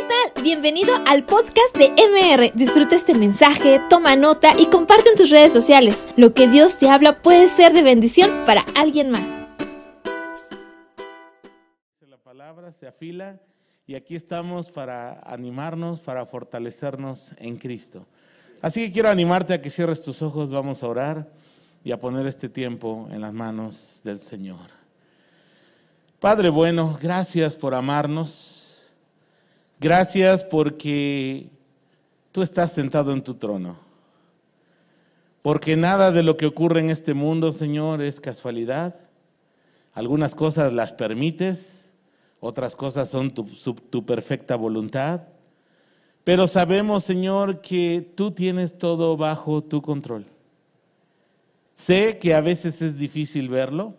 [0.00, 0.42] ¿qué tal?
[0.42, 2.52] Bienvenido al podcast de MR.
[2.54, 6.06] Disfruta este mensaje, toma nota y comparte en tus redes sociales.
[6.16, 9.44] Lo que Dios te habla puede ser de bendición para alguien más.
[12.08, 13.40] La palabra se afila
[13.86, 18.06] y aquí estamos para animarnos, para fortalecernos en Cristo.
[18.62, 21.30] Así que quiero animarte a que cierres tus ojos, vamos a orar
[21.84, 24.70] y a poner este tiempo en las manos del Señor.
[26.20, 28.59] Padre bueno, gracias por amarnos.
[29.80, 31.48] Gracias porque
[32.32, 33.78] tú estás sentado en tu trono.
[35.40, 38.96] Porque nada de lo que ocurre en este mundo, Señor, es casualidad.
[39.94, 41.94] Algunas cosas las permites,
[42.40, 43.44] otras cosas son tu,
[43.88, 45.22] tu perfecta voluntad.
[46.24, 50.26] Pero sabemos, Señor, que tú tienes todo bajo tu control.
[51.74, 53.94] Sé que a veces es difícil verlo,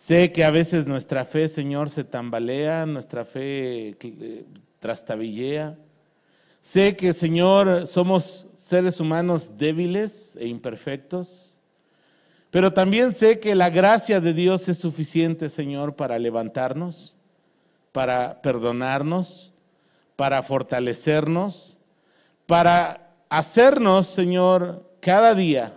[0.00, 4.46] Sé que a veces nuestra fe, Señor, se tambalea, nuestra fe eh,
[4.78, 5.76] trastabillea.
[6.58, 11.58] Sé que, Señor, somos seres humanos débiles e imperfectos.
[12.50, 17.18] Pero también sé que la gracia de Dios es suficiente, Señor, para levantarnos,
[17.92, 19.52] para perdonarnos,
[20.16, 21.78] para fortalecernos,
[22.46, 25.74] para hacernos, Señor, cada día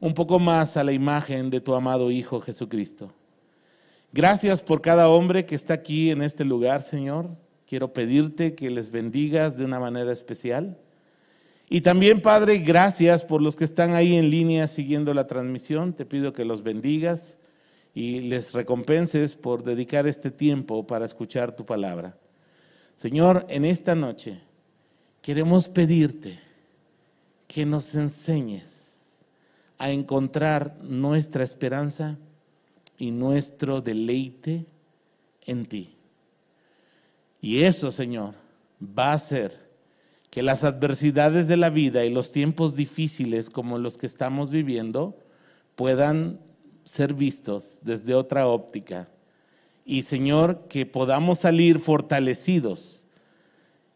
[0.00, 3.12] un poco más a la imagen de tu amado Hijo Jesucristo.
[4.12, 7.28] Gracias por cada hombre que está aquí en este lugar, Señor.
[7.66, 10.78] Quiero pedirte que les bendigas de una manera especial.
[11.68, 15.92] Y también, Padre, gracias por los que están ahí en línea siguiendo la transmisión.
[15.92, 17.36] Te pido que los bendigas
[17.94, 22.16] y les recompenses por dedicar este tiempo para escuchar tu palabra.
[22.96, 24.40] Señor, en esta noche
[25.20, 26.40] queremos pedirte
[27.46, 29.18] que nos enseñes
[29.76, 32.16] a encontrar nuestra esperanza
[32.98, 34.66] y nuestro deleite
[35.46, 35.96] en ti.
[37.40, 38.34] Y eso, Señor,
[38.82, 39.68] va a hacer
[40.30, 45.16] que las adversidades de la vida y los tiempos difíciles como los que estamos viviendo
[45.74, 46.40] puedan
[46.84, 49.08] ser vistos desde otra óptica.
[49.84, 53.06] Y Señor, que podamos salir fortalecidos.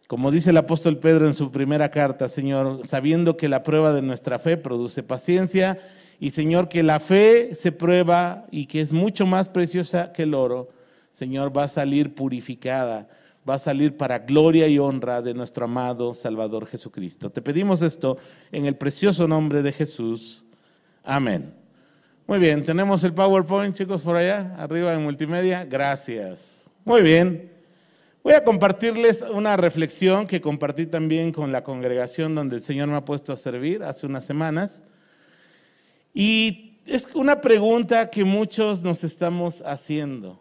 [0.06, 4.02] Como dice el apóstol Pedro en su primera carta, Señor, sabiendo que la prueba de
[4.02, 5.78] nuestra fe produce paciencia
[6.22, 10.34] y Señor, que la fe se prueba y que es mucho más preciosa que el
[10.34, 10.68] oro,
[11.10, 13.08] Señor, va a salir purificada,
[13.46, 17.30] va a salir para gloria y honra de nuestro amado Salvador Jesucristo.
[17.30, 18.18] Te pedimos esto
[18.52, 20.44] en el precioso nombre de Jesús.
[21.02, 21.52] Amén.
[22.28, 25.64] Muy bien, tenemos el PowerPoint, chicos, por allá, arriba en multimedia.
[25.64, 26.70] Gracias.
[26.84, 27.50] Muy bien.
[28.22, 32.94] Voy a compartirles una reflexión que compartí también con la congregación donde el Señor me
[32.94, 34.84] ha puesto a servir hace unas semanas.
[36.14, 40.40] Y es una pregunta que muchos nos estamos haciendo.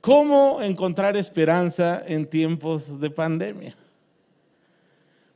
[0.00, 3.76] ¿Cómo encontrar esperanza en tiempos de pandemia?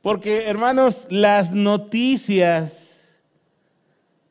[0.03, 3.19] Porque, hermanos, las noticias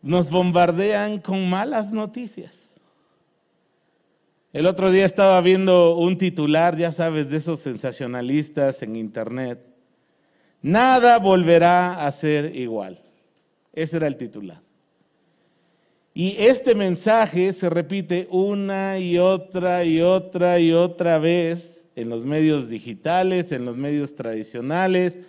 [0.02, 2.56] nos bombardean con malas noticias.
[4.52, 9.64] El otro día estaba viendo un titular, ya sabes, de esos sensacionalistas en internet.
[10.62, 13.00] Nada volverá a ser igual.
[13.74, 14.62] Ese era el titular.
[16.14, 22.26] Y este mensaje se repite una y otra y otra y otra vez en los
[22.26, 25.20] medios digitales, en los medios tradicionales.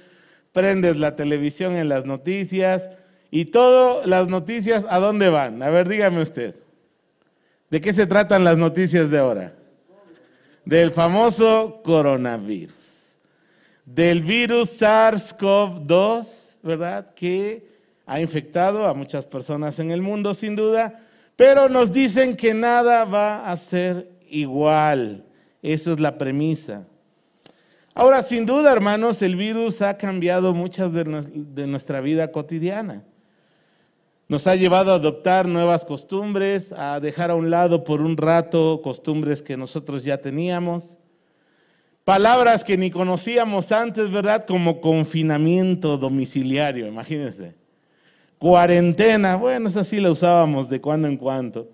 [0.53, 2.91] Prendes la televisión en las noticias
[3.31, 5.63] y todas las noticias, ¿a dónde van?
[5.63, 6.57] A ver, dígame usted.
[7.71, 9.55] ¿De qué se tratan las noticias de ahora?
[10.65, 13.19] Del famoso coronavirus.
[13.85, 17.15] Del virus SARS-CoV-2, ¿verdad?
[17.15, 17.69] Que
[18.11, 20.99] ha infectado a muchas personas en el mundo, sin duda,
[21.37, 25.25] pero nos dicen que nada va a ser igual.
[25.63, 26.85] Esa es la premisa.
[27.95, 31.05] Ahora, sin duda, hermanos, el virus ha cambiado muchas de,
[31.69, 33.05] nuestra vida cotidiana.
[34.27, 38.81] Nos ha llevado a adoptar nuevas costumbres, a dejar a un lado por un rato
[38.83, 40.99] costumbres que nosotros ya teníamos.
[42.03, 44.45] Palabras que ni conocíamos antes, ¿verdad?
[44.49, 47.60] Como confinamiento domiciliario, imagínense.
[48.41, 51.69] Cuarentena, bueno, esa sí la usábamos de cuando en cuando.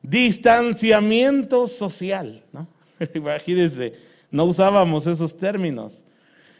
[0.00, 2.68] Distanciamiento social, ¿no?
[3.14, 3.94] Imagínense,
[4.30, 6.04] no usábamos esos términos.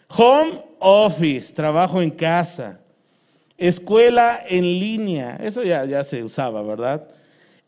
[0.09, 2.81] Home office, trabajo en casa.
[3.57, 7.07] Escuela en línea, eso ya, ya se usaba, ¿verdad?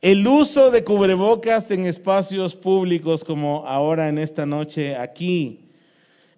[0.03, 5.66] El uso de cubrebocas en espacios públicos como ahora en esta noche aquí.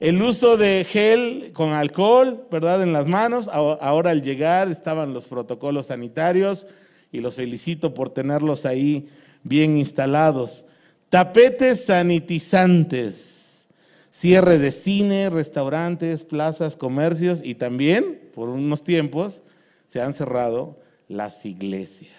[0.00, 2.82] El uso de gel con alcohol, ¿verdad?
[2.82, 3.48] En las manos.
[3.48, 6.66] Ahora al llegar estaban los protocolos sanitarios
[7.10, 9.08] y los felicito por tenerlos ahí
[9.42, 10.64] bien instalados.
[11.08, 13.68] Tapetes sanitizantes.
[14.10, 19.42] cierre de cine, restaurantes, plazas, comercios y también, por unos tiempos,
[19.86, 22.16] se han cerrado las iglesias.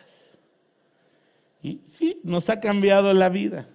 [1.61, 3.67] Y sí, nos ha cambiado la vida.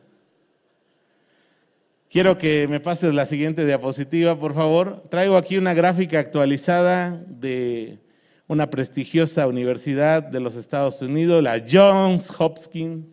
[2.14, 5.02] Quiero que me pases la siguiente diapositiva, por favor.
[5.10, 7.98] Traigo aquí una gráfica actualizada de
[8.46, 13.04] una prestigiosa universidad de los Estados Unidos, la Johns Hopkins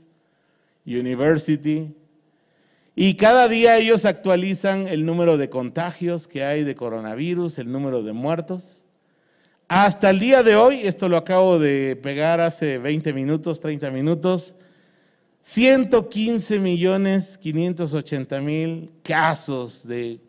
[0.86, 1.96] University.
[2.96, 8.04] Y cada día ellos actualizan el número de contagios que hay de coronavirus, el número
[8.04, 8.86] de muertos.
[9.68, 14.54] Hasta el día de hoy, esto lo acabo de pegar hace 20 minutos, 30 minutos,
[15.44, 20.20] 115 millones 580 mil casos de,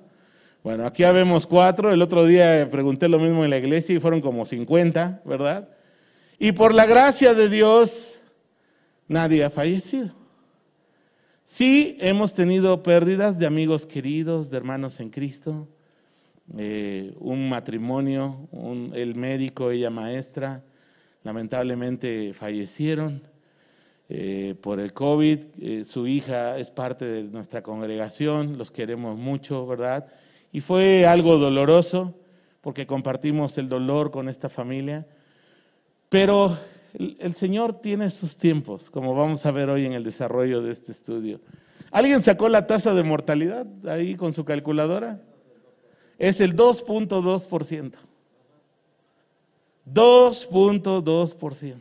[0.63, 1.91] Bueno, aquí ya vemos cuatro.
[1.91, 5.69] El otro día pregunté lo mismo en la iglesia y fueron como 50, ¿verdad?
[6.39, 8.23] Y por la gracia de Dios,
[9.07, 10.11] nadie ha fallecido.
[11.43, 15.67] Sí, hemos tenido pérdidas de amigos queridos, de hermanos en Cristo,
[16.57, 18.49] eh, un matrimonio,
[18.95, 20.63] el médico, ella maestra,
[21.23, 23.21] lamentablemente fallecieron
[24.09, 25.39] eh, por el COVID.
[25.59, 30.07] Eh, su hija es parte de nuestra congregación, los queremos mucho, ¿verdad?
[30.51, 32.15] Y fue algo doloroso
[32.61, 35.07] porque compartimos el dolor con esta familia.
[36.09, 36.57] Pero
[36.93, 40.91] el, Señor tiene sus tiempos, como vamos a ver hoy en el desarrollo de este
[40.91, 41.39] estudio.
[41.91, 45.21] ¿Alguien sacó la tasa de mortalidad ahí con su calculadora?
[46.17, 47.93] Es el 2.2%.
[49.93, 51.75] 2.2%.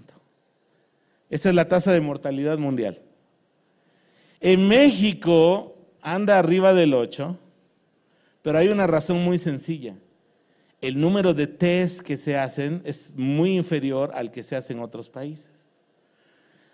[1.31, 3.01] Esa es la tasa de mortalidad mundial.
[4.41, 7.39] En México anda arriba del 8
[8.49, 9.95] pero hay una razón muy sencilla.
[10.81, 14.81] El número de test que se hacen es muy inferior al que se hace en
[14.81, 15.51] otros países.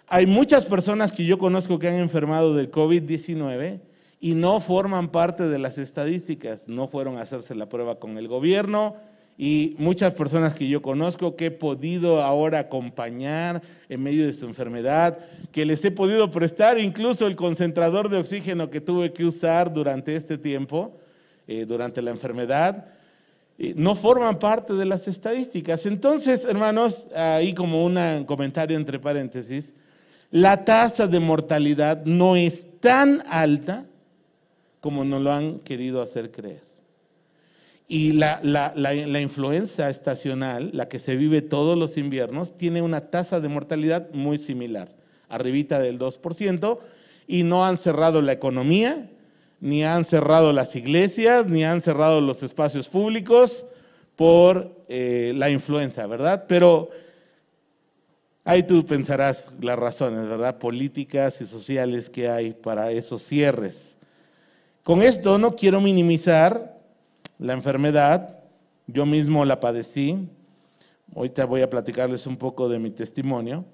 [0.06, 3.80] Hay muchas personas que yo conozco que han enfermado del COVID-19
[4.20, 8.28] y no forman parte de las estadísticas, no fueron a hacerse la prueba con el
[8.28, 8.94] gobierno
[9.36, 14.46] y muchas personas que yo conozco que he podido ahora acompañar en medio de su
[14.46, 15.18] enfermedad,
[15.50, 20.14] que les he podido prestar incluso el concentrador de oxígeno que tuve que usar durante
[20.14, 20.96] este tiempo,
[21.48, 22.86] eh, durante la enfermedad,
[23.58, 25.84] eh, no forman parte de las estadísticas.
[25.86, 29.74] Entonces, hermanos, ahí como un comentario entre paréntesis,
[30.30, 33.86] la tasa de mortalidad no es tan alta
[34.80, 36.73] como nos lo han querido hacer creer.
[37.86, 43.10] Y la, la, la, influenza estacional, la que se vive todos los inviernos, tiene una
[43.10, 44.88] tasa de mortalidad muy similar,
[45.28, 46.78] arribita del 2%,
[47.26, 49.10] y no han cerrado la economía,
[49.60, 53.66] ni han cerrado las iglesias, ni han cerrado los espacios públicos
[54.16, 56.44] por eh, la influenza, ¿verdad?
[56.48, 56.90] Pero
[58.44, 60.58] ahí tú pensarás las razones, ¿verdad?
[60.58, 63.96] Políticas y sociales que hay para esos cierres.
[64.82, 66.73] Con esto no quiero minimizar
[67.44, 68.38] la enfermedad,
[68.86, 70.30] yo mismo la padecí,
[71.14, 73.66] ahorita voy a platicarles un poco de mi testimonio.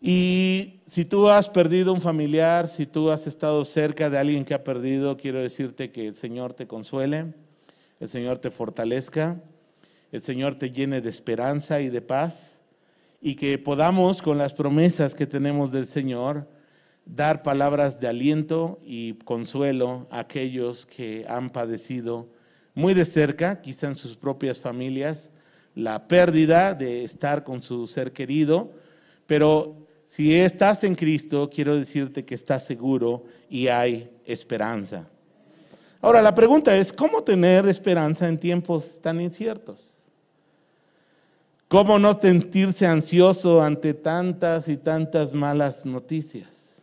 [0.00, 4.54] Y si tú has perdido un familiar, si tú has estado cerca de alguien que
[4.54, 7.34] ha perdido, quiero decirte que el Señor te consuele,
[8.00, 9.42] el Señor te fortalezca,
[10.10, 12.62] el Señor te llene de esperanza y de paz
[13.20, 16.48] y que podamos con las promesas que tenemos del Señor
[17.04, 22.32] dar palabras de aliento y consuelo a aquellos que han padecido
[22.74, 25.30] muy de cerca, quizá en sus propias familias,
[25.74, 28.72] la pérdida de estar con su ser querido,
[29.26, 29.76] pero
[30.06, 35.08] si estás en Cristo, quiero decirte que estás seguro y hay esperanza.
[36.00, 39.92] Ahora, la pregunta es, ¿cómo tener esperanza en tiempos tan inciertos?
[41.68, 46.82] ¿Cómo no sentirse ansioso ante tantas y tantas malas noticias?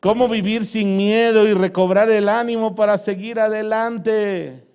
[0.00, 4.67] ¿Cómo vivir sin miedo y recobrar el ánimo para seguir adelante?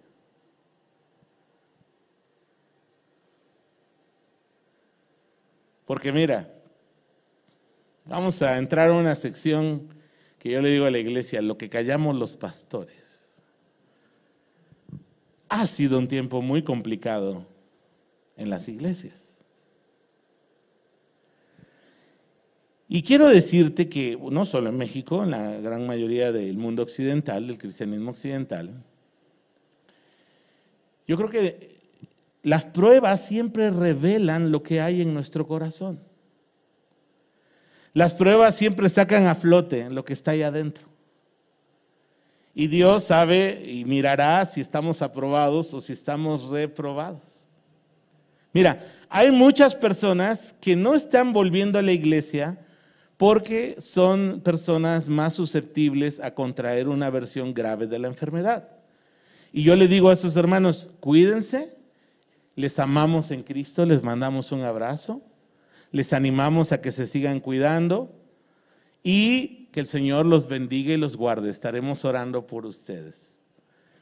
[5.86, 6.54] Porque mira,
[8.06, 9.90] vamos a entrar a una sección
[10.40, 12.98] que yo le digo a la iglesia, lo que callamos los pastores.
[15.50, 17.46] Ha sido un tiempo muy complicado
[18.36, 19.38] en las iglesias.
[22.90, 27.48] Y quiero decirte que no solo en México, en la gran mayoría del mundo occidental,
[27.48, 28.84] del cristianismo occidental,
[31.08, 31.73] yo creo que
[32.44, 36.00] las pruebas siempre revelan lo que hay en nuestro corazón.
[37.94, 40.86] Las pruebas siempre sacan a flote lo que está ahí adentro.
[42.54, 47.22] Y Dios sabe y mirará si estamos aprobados o si estamos reprobados.
[48.52, 52.60] Mira, hay muchas personas que no están volviendo a la iglesia
[53.18, 58.68] porque son personas más susceptibles a contraer una versión grave de la enfermedad.
[59.52, 61.74] Y yo le digo a esos hermanos, cuídense,
[62.56, 65.22] les amamos en Cristo, les mandamos un abrazo,
[65.92, 68.12] les animamos a que se sigan cuidando
[69.04, 71.50] y que el Señor los bendiga y los guarde.
[71.50, 73.36] Estaremos orando por ustedes.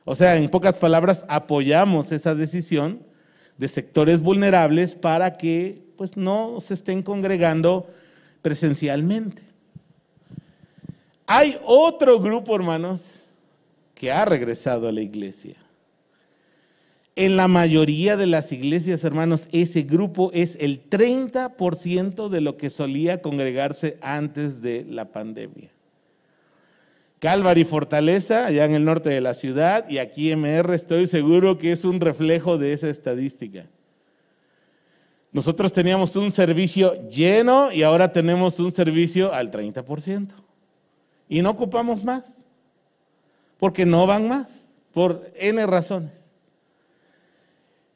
[0.04, 3.04] O sea, en pocas palabras, apoyamos esa decisión
[3.58, 7.88] de sectores vulnerables para que pues no se estén congregando
[8.42, 9.44] presencialmente.
[11.28, 13.26] Hay otro grupo, hermanos,
[13.94, 15.61] que ha regresado a la iglesia.
[17.16, 22.70] En la mayoría de las iglesias, hermanos, ese grupo es el 30% de lo que
[22.70, 25.72] solía congregarse antes de la pandemia.
[27.20, 31.74] Calvary Fortaleza, allá en el norte de la ciudad, y aquí MR estoy seguro que
[31.74, 33.68] es un reflejo de esa estadística.
[35.34, 40.30] Nosotros teníamos un servicio lleno y ahora tenemos un servicio al 30%.
[41.30, 42.44] Y no ocupamos más,
[43.60, 46.21] porque no van más, por N razones.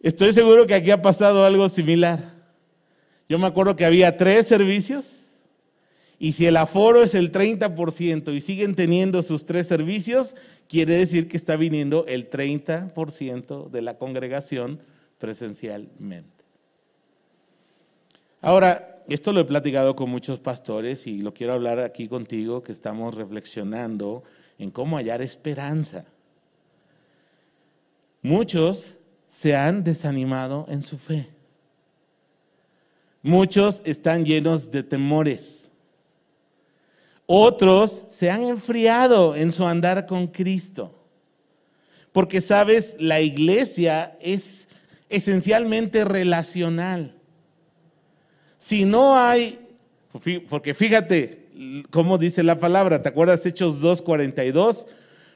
[0.05, 2.35] Estoy seguro que aquí ha pasado algo similar.
[3.27, 5.23] Yo me acuerdo que había tres servicios
[6.19, 10.35] y si el aforo es el 30% y siguen teniendo sus tres servicios,
[10.69, 14.79] quiere decir que está viniendo el 30% de la congregación
[15.17, 16.45] presencialmente.
[18.41, 22.73] Ahora, esto lo he platicado con muchos pastores y lo quiero hablar aquí contigo, que
[22.73, 24.23] estamos reflexionando
[24.59, 26.05] en cómo hallar esperanza.
[28.21, 31.29] Muchos se han desanimado en su fe.
[33.21, 35.67] Muchos están llenos de temores.
[37.25, 40.93] Otros se han enfriado en su andar con Cristo.
[42.11, 44.67] Porque sabes, la iglesia es
[45.09, 47.15] esencialmente relacional.
[48.57, 49.59] Si no hay,
[50.49, 54.87] porque fíjate cómo dice la palabra, ¿te acuerdas Hechos 2.42?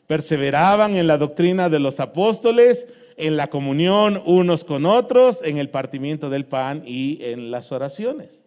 [0.07, 2.87] Perseveraban en la doctrina de los apóstoles,
[3.19, 8.45] en la comunión unos con otros, en el partimiento del pan y en las oraciones.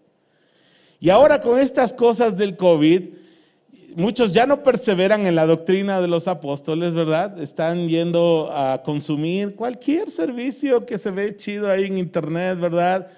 [0.98, 3.02] Y ahora con estas cosas del COVID,
[3.96, 7.40] muchos ya no perseveran en la doctrina de los apóstoles, ¿verdad?
[7.40, 13.08] Están yendo a consumir cualquier servicio que se ve chido ahí en internet, ¿verdad?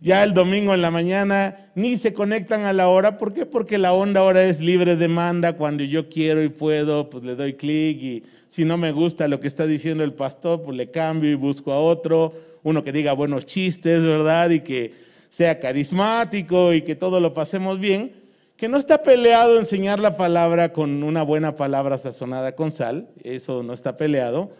[0.00, 3.18] Ya el domingo en la mañana ni se conectan a la hora.
[3.18, 3.44] ¿Por qué?
[3.44, 5.56] Porque la onda ahora es libre demanda.
[5.56, 9.38] Cuando yo quiero y puedo, pues le doy clic y si no me gusta lo
[9.38, 13.12] que está diciendo el pastor, pues le cambio y busco a otro, uno que diga
[13.12, 14.50] buenos chistes, ¿verdad?
[14.50, 14.92] Y que
[15.30, 18.12] sea carismático y que todo lo pasemos bien,
[18.56, 23.62] que no está peleado enseñar la palabra con una buena palabra sazonada con sal, eso
[23.62, 24.50] no está peleado,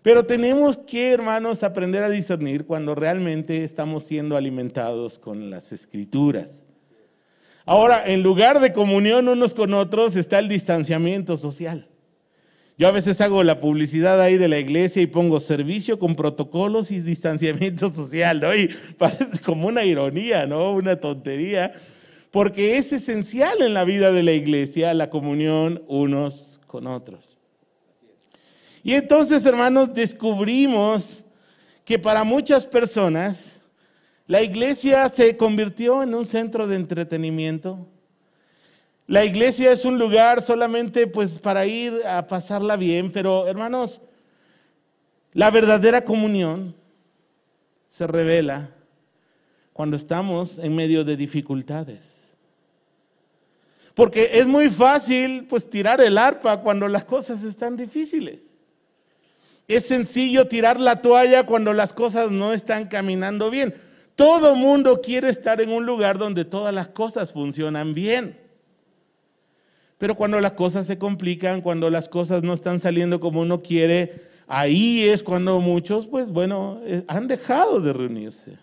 [0.00, 6.64] pero tenemos que, hermanos, aprender a discernir cuando realmente estamos siendo alimentados con las escrituras.
[7.66, 11.86] Ahora, en lugar de comunión unos con otros está el distanciamiento social.
[12.78, 16.90] Yo a veces hago la publicidad ahí de la iglesia y pongo servicio con protocolos
[16.90, 18.54] y distanciamiento social, ¿no?
[18.54, 18.68] Y
[18.98, 20.72] parece como una ironía, ¿no?
[20.72, 21.72] Una tontería,
[22.30, 27.36] porque es esencial en la vida de la iglesia la comunión unos con otros.
[28.82, 31.24] Y entonces, hermanos, descubrimos
[31.84, 33.58] que para muchas personas
[34.26, 37.88] la iglesia se convirtió en un centro de entretenimiento,
[39.06, 44.00] la iglesia es un lugar solamente pues para ir a pasarla bien, pero hermanos,
[45.32, 46.74] La verdadera comunión
[47.88, 48.70] se revela
[49.74, 52.34] cuando estamos en medio de dificultades.
[53.94, 58.54] Porque es muy fácil pues tirar el arpa cuando las cosas están difíciles.
[59.68, 63.74] Es sencillo tirar la toalla cuando las cosas no están caminando bien.
[64.14, 68.45] Todo mundo quiere estar en un lugar donde todas las cosas funcionan bien.
[69.98, 74.26] Pero cuando las cosas se complican, cuando las cosas no están saliendo como uno quiere,
[74.46, 78.58] ahí es cuando muchos, pues bueno, eh, han dejado de reunirse.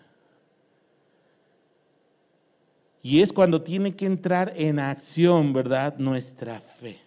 [3.02, 5.96] Y es cuando tiene que entrar en acción, ¿verdad?
[5.98, 6.98] Nuestra fe.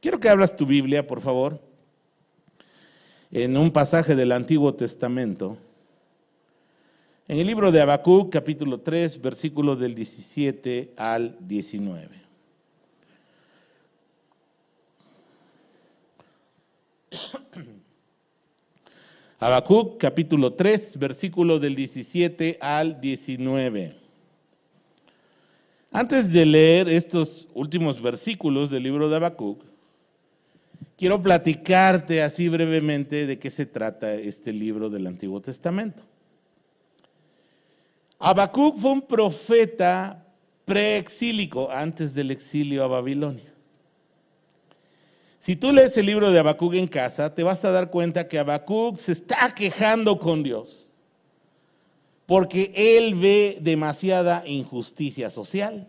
[0.00, 1.60] Quiero que hablas tu Biblia, por favor,
[3.30, 5.56] en un pasaje del Antiguo Testamento.
[7.28, 12.25] En el libro de Habacuc, capítulo 3, versículos del 17 al 19.
[19.38, 23.96] Habacuc capítulo 3, versículo del 17 al 19.
[25.92, 29.62] Antes de leer estos últimos versículos del libro de Habacuc,
[30.96, 36.02] quiero platicarte así brevemente de qué se trata este libro del Antiguo Testamento.
[38.18, 40.26] Habacuc fue un profeta
[40.64, 43.55] preexílico antes del exilio a Babilonia.
[45.46, 48.36] Si tú lees el libro de Habacuc en casa, te vas a dar cuenta que
[48.36, 50.92] Habacuc se está quejando con Dios.
[52.26, 55.86] Porque él ve demasiada injusticia social,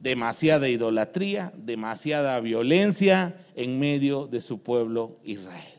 [0.00, 5.78] demasiada idolatría, demasiada violencia en medio de su pueblo Israel.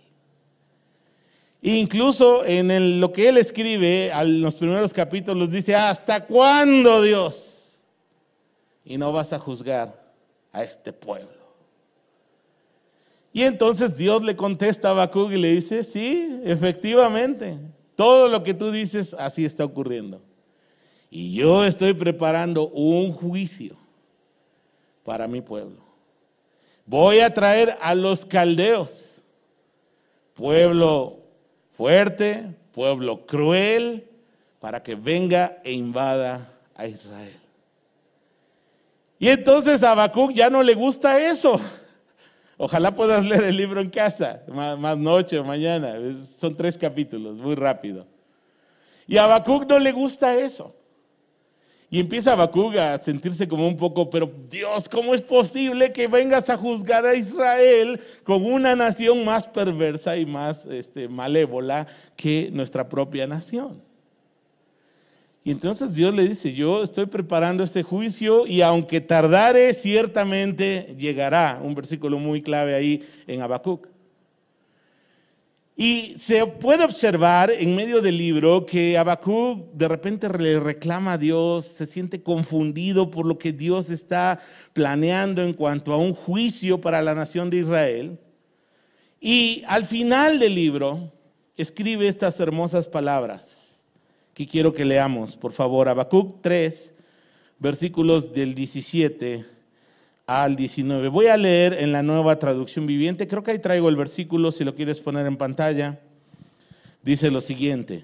[1.62, 7.82] Incluso en lo que él escribe, en los primeros capítulos, dice, ¿hasta cuándo Dios?
[8.86, 10.14] Y no vas a juzgar
[10.54, 11.35] a este pueblo.
[13.36, 17.58] Y entonces Dios le contesta a Habacuc y le dice, sí, efectivamente,
[17.98, 20.22] todo lo que tú dices así está ocurriendo.
[21.10, 23.76] Y yo estoy preparando un juicio
[25.04, 25.82] para mi pueblo.
[26.86, 29.22] Voy a traer a los caldeos,
[30.34, 31.20] pueblo
[31.72, 34.08] fuerte, pueblo cruel,
[34.62, 37.38] para que venga e invada a Israel.
[39.20, 41.60] Y entonces a Habacuc ya no le gusta eso.
[42.58, 45.96] Ojalá puedas leer el libro en casa, más, noche o mañana.
[46.38, 48.08] Son tres capítulos, muy rápido.
[49.08, 50.74] Y a Habacuc no le gusta eso.
[51.90, 56.50] Y empieza Habacuc a sentirse como un poco, pero Dios, ¿cómo es posible que vengas
[56.50, 62.88] a juzgar a Israel con una nación más perversa y más este, malévola que nuestra
[62.88, 63.85] propia nación?
[65.46, 71.60] Y entonces Dios le dice, yo estoy preparando este juicio y aunque tardare, ciertamente llegará.
[71.62, 73.88] Un versículo muy clave ahí en Habacuc.
[75.78, 81.18] Y se puede observar en medio del libro que Habacuc de repente le reclama a
[81.20, 84.40] Dios, se siente confundido por lo que Dios está
[84.74, 88.20] planeando en cuanto a un juicio para la nación de Israel.
[89.22, 91.14] Y al final del libro
[91.56, 93.55] escribe estas hermosas palabras
[94.36, 95.88] que quiero que leamos, por favor.
[95.88, 96.94] Habacuc 3,
[97.58, 99.46] versículos del 17
[100.28, 101.08] al 19.
[101.08, 103.28] Voy a leer en la nueva traducción viviente.
[103.30, 106.02] Creo que ahí traigo el versículo, si lo quieres poner en pantalla.
[107.02, 108.04] Dice lo siguiente.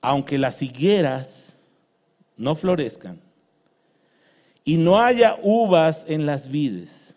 [0.00, 1.54] Aunque las higueras
[2.38, 3.20] no florezcan
[4.64, 7.14] y no haya uvas en las vides,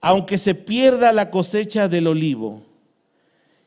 [0.00, 2.62] aunque se pierda la cosecha del olivo,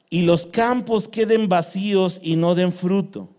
[0.10, 3.30] y los campos queden vacíos y no den fruto.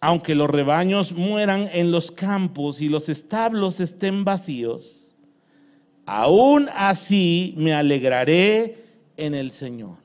[0.00, 5.14] Aunque los rebaños mueran en los campos y los establos estén vacíos,
[6.04, 8.84] aún así me alegraré
[9.16, 9.96] en el Señor.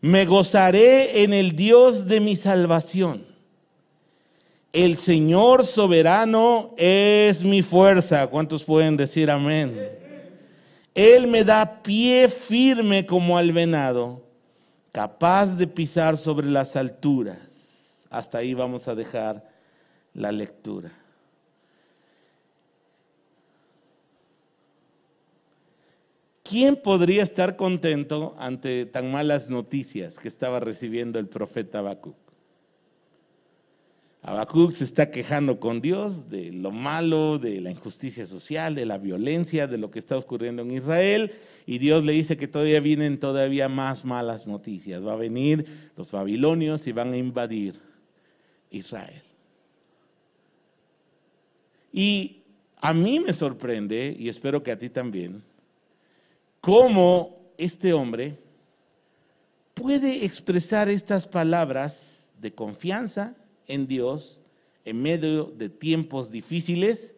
[0.00, 3.24] Me gozaré en el Dios de mi salvación.
[4.72, 8.26] El Señor soberano es mi fuerza.
[8.26, 10.01] ¿Cuántos pueden decir amén?
[10.94, 14.22] Él me da pie firme como al venado,
[14.92, 18.06] capaz de pisar sobre las alturas.
[18.10, 19.48] Hasta ahí vamos a dejar
[20.12, 20.92] la lectura.
[26.42, 32.21] ¿Quién podría estar contento ante tan malas noticias que estaba recibiendo el profeta Habacuc?
[34.24, 38.96] Habacuc se está quejando con Dios de lo malo, de la injusticia social, de la
[38.96, 41.32] violencia, de lo que está ocurriendo en Israel.
[41.66, 45.04] Y Dios le dice que todavía vienen todavía más malas noticias.
[45.04, 47.80] Va a venir los babilonios y van a invadir
[48.70, 49.22] Israel.
[51.92, 52.42] Y
[52.80, 55.42] a mí me sorprende, y espero que a ti también,
[56.60, 58.38] cómo este hombre
[59.74, 63.36] puede expresar estas palabras de confianza
[63.68, 64.40] en Dios
[64.84, 67.14] en medio de tiempos difíciles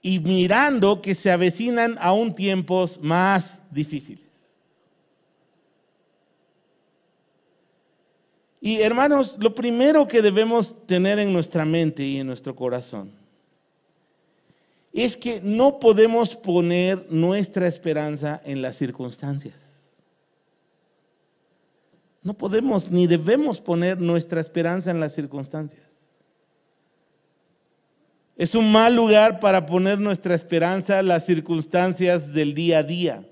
[0.00, 4.22] y mirando que se avecinan aún tiempos más difíciles.
[8.60, 13.12] Y hermanos, lo primero que debemos tener en nuestra mente y en nuestro corazón
[14.92, 19.71] es que no podemos poner nuestra esperanza en las circunstancias.
[22.22, 25.82] No podemos ni debemos poner nuestra esperanza en las circunstancias.
[28.36, 33.28] Es un mal lugar para poner nuestra esperanza en las circunstancias del día a día.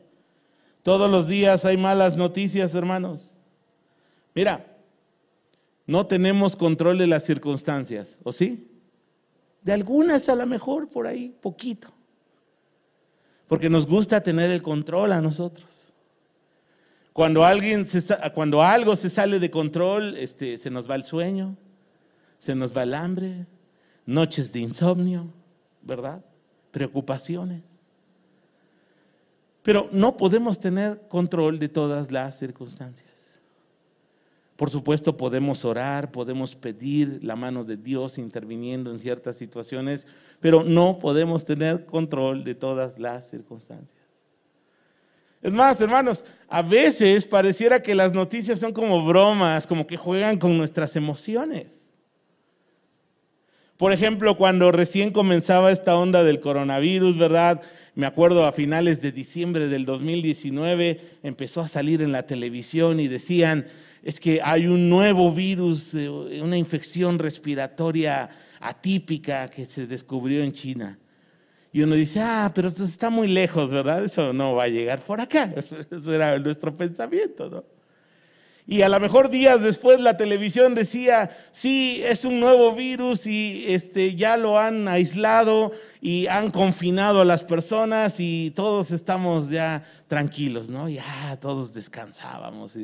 [0.83, 3.37] Todos los días hay malas noticias, hermanos.
[4.35, 4.67] Mira,
[5.87, 8.71] no tenemos control de las circunstancias, ¿o sí?
[9.63, 11.89] De algunas a lo mejor por ahí, poquito.
[13.47, 15.90] Porque nos gusta tener el control a nosotros.
[17.21, 17.85] Cuando, alguien
[18.33, 21.55] cuando algo se sale de control, este, se nos va el sueño,
[22.39, 23.45] se nos va el hambre,
[24.07, 25.27] noches de insomnio,
[25.83, 26.25] ¿verdad?
[26.71, 27.61] Preocupaciones.
[29.63, 33.43] Pero no podemos tener control de todas las circunstancias.
[34.57, 40.07] Por supuesto, podemos orar, podemos pedir la mano de Dios interviniendo en ciertas situaciones,
[40.41, 44.00] pero no podemos tener control de todas las circunstancias.
[45.43, 50.39] Es más, hermanos, a veces pareciera que las noticias son como bromas, como que juegan
[50.39, 51.91] con nuestras emociones.
[53.79, 57.63] Por ejemplo, cuando recién comenzaba esta onda del coronavirus, ¿verdad?
[57.95, 63.09] Me acuerdo a finales de diciembre del 2019 empezó a salir en la televisión y
[63.09, 63.67] decían,
[64.03, 68.29] es que hay un nuevo virus, eh, una infección respiratoria
[68.61, 70.99] atípica que se descubrió en China.
[71.73, 74.05] Y uno dice, ah, pero pues está muy lejos, ¿verdad?
[74.05, 75.53] Eso no va a llegar por acá.
[75.91, 77.65] Eso era nuestro pensamiento, ¿no?
[78.67, 83.65] Y a lo mejor días después la televisión decía, sí, es un nuevo virus y
[83.67, 89.85] este, ya lo han aislado y han confinado a las personas y todos estamos ya
[90.07, 90.89] tranquilos, ¿no?
[90.89, 92.77] Ya todos descansábamos.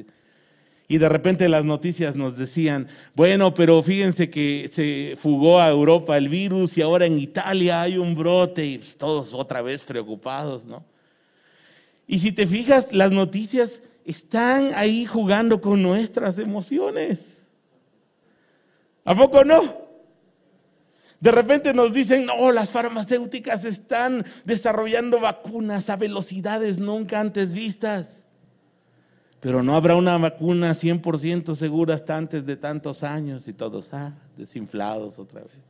[0.89, 6.17] Y de repente las noticias nos decían, bueno, pero fíjense que se fugó a Europa
[6.17, 10.65] el virus y ahora en Italia hay un brote y pues, todos otra vez preocupados,
[10.65, 10.85] ¿no?
[12.07, 17.49] Y si te fijas, las noticias están ahí jugando con nuestras emociones.
[19.05, 19.87] ¿A poco no?
[21.19, 28.26] De repente nos dicen, no, las farmacéuticas están desarrollando vacunas a velocidades nunca antes vistas.
[29.41, 34.13] Pero no habrá una vacuna 100% segura hasta antes de tantos años y todos, ah,
[34.37, 35.67] desinflados otra vez.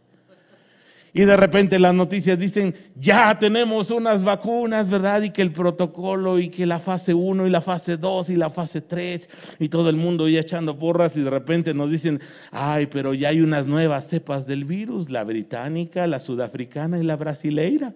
[1.17, 5.23] Y de repente las noticias dicen, ya tenemos unas vacunas, ¿verdad?
[5.23, 8.51] Y que el protocolo y que la fase 1 y la fase 2 y la
[8.51, 12.85] fase 3 y todo el mundo ya echando porras y de repente nos dicen, ay,
[12.89, 17.95] pero ya hay unas nuevas cepas del virus, la británica, la sudafricana y la brasileira.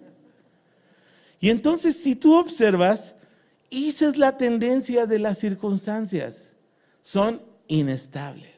[1.39, 3.13] Y entonces si tú observas,
[3.71, 6.55] esa es la tendencia de las circunstancias,
[7.01, 8.49] son inestables.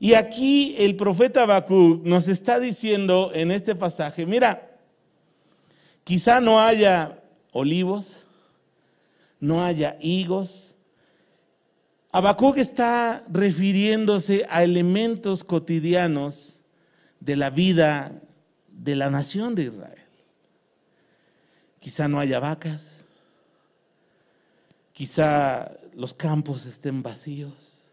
[0.00, 4.76] Y aquí el profeta Habacuc nos está diciendo en este pasaje, mira,
[6.02, 8.26] quizá no haya olivos,
[9.38, 10.74] no haya higos.
[12.10, 16.62] Habacuc está refiriéndose a elementos cotidianos
[17.20, 18.20] de la vida
[18.66, 20.02] de la nación de Israel.
[21.78, 23.01] Quizá no haya vacas,
[25.02, 27.92] quizá los campos estén vacíos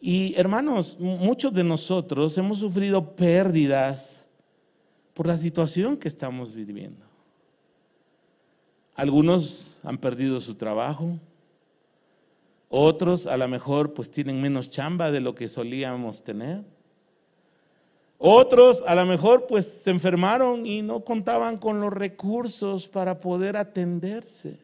[0.00, 4.26] y hermanos, muchos de nosotros hemos sufrido pérdidas
[5.14, 7.06] por la situación que estamos viviendo.
[8.96, 11.16] Algunos han perdido su trabajo,
[12.68, 16.64] otros a lo mejor pues tienen menos chamba de lo que solíamos tener.
[18.18, 23.56] Otros a lo mejor pues se enfermaron y no contaban con los recursos para poder
[23.56, 24.58] atenderse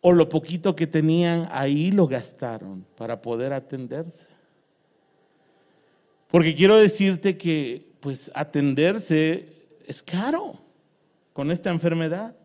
[0.00, 4.28] o lo poquito que tenían ahí lo gastaron para poder atenderse.
[6.28, 9.48] Porque quiero decirte que pues atenderse
[9.86, 10.60] es caro
[11.32, 12.36] con esta enfermedad.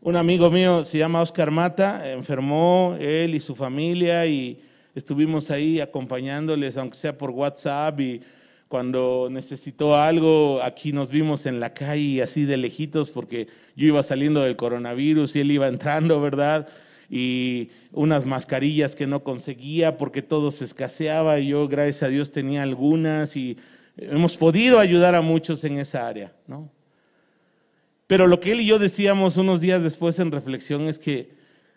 [0.00, 4.62] Un amigo mío se llama Oscar Mata, enfermó él y su familia y
[4.94, 8.20] estuvimos ahí acompañándoles, aunque sea por WhatsApp y
[8.68, 14.02] cuando necesitó algo, aquí nos vimos en la calle así de lejitos porque yo iba
[14.02, 16.66] saliendo del coronavirus y él iba entrando, ¿verdad?
[17.10, 22.30] Y unas mascarillas que no conseguía porque todo se escaseaba y yo, gracias a Dios,
[22.30, 23.58] tenía algunas y
[23.96, 26.70] hemos podido ayudar a muchos en esa área, ¿no?
[28.06, 31.30] Pero lo que él y yo decíamos unos días después en reflexión es que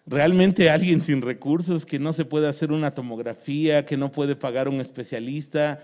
[0.07, 4.69] realmente alguien sin recursos, que no se puede hacer una tomografía, que no puede pagar
[4.69, 5.83] un especialista,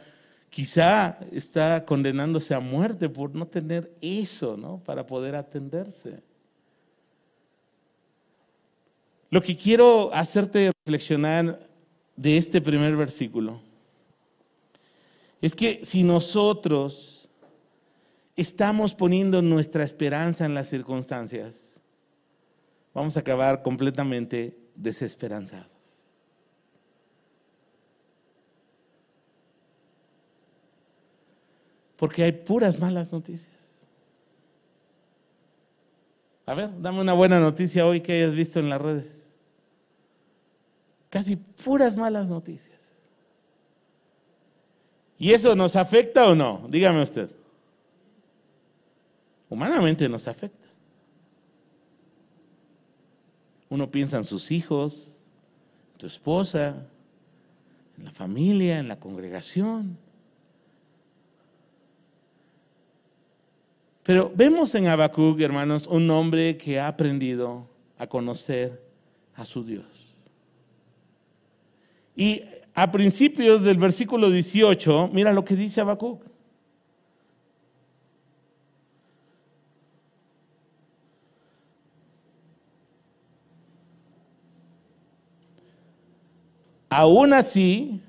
[0.50, 4.82] quizá está condenándose a muerte por no tener eso, ¿no?
[4.84, 6.22] Para poder atenderse.
[9.30, 11.60] Lo que quiero hacerte reflexionar
[12.16, 13.62] de este primer versículo
[15.42, 17.28] es que si nosotros
[18.36, 21.73] estamos poniendo nuestra esperanza en las circunstancias,
[22.94, 25.68] vamos a acabar completamente desesperanzados.
[31.98, 33.50] Porque hay puras malas noticias.
[36.46, 39.32] A ver, dame una buena noticia hoy que hayas visto en las redes.
[41.10, 42.82] Casi puras malas noticias.
[45.18, 46.66] ¿Y eso nos afecta o no?
[46.68, 47.30] Dígame usted.
[49.50, 50.63] Humanamente nos afecta.
[53.74, 55.24] Uno piensa en sus hijos,
[55.94, 56.86] en tu esposa,
[57.98, 59.98] en la familia, en la congregación.
[64.04, 68.80] Pero vemos en Habacuc, hermanos, un hombre que ha aprendido a conocer
[69.34, 69.86] a su Dios.
[72.16, 72.44] Y
[72.76, 76.22] a principios del versículo 18, mira lo que dice Habacuc.
[86.96, 88.04] Aún así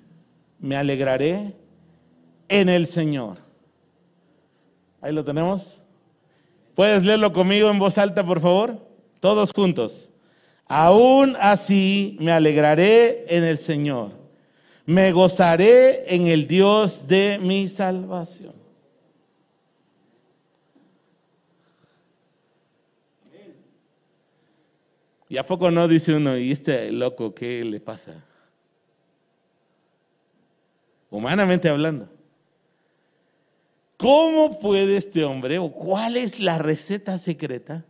[0.58, 1.54] me alegraré
[2.50, 3.38] en el Señor.
[5.00, 5.82] Ahí lo tenemos.
[6.74, 8.86] ¿Puedes leerlo conmigo en voz alta, por favor?
[9.20, 10.10] Todos juntos.
[10.66, 14.10] Aún así me alegraré en el Señor.
[14.84, 18.52] Me gozaré en el Dios de mi salvación.
[25.30, 28.22] ¿Y a poco no dice uno, y este loco, qué le pasa?
[31.14, 32.08] Humanamente hablando.
[33.96, 37.84] ¿Cómo puede este hombre o cuál es la receta secreta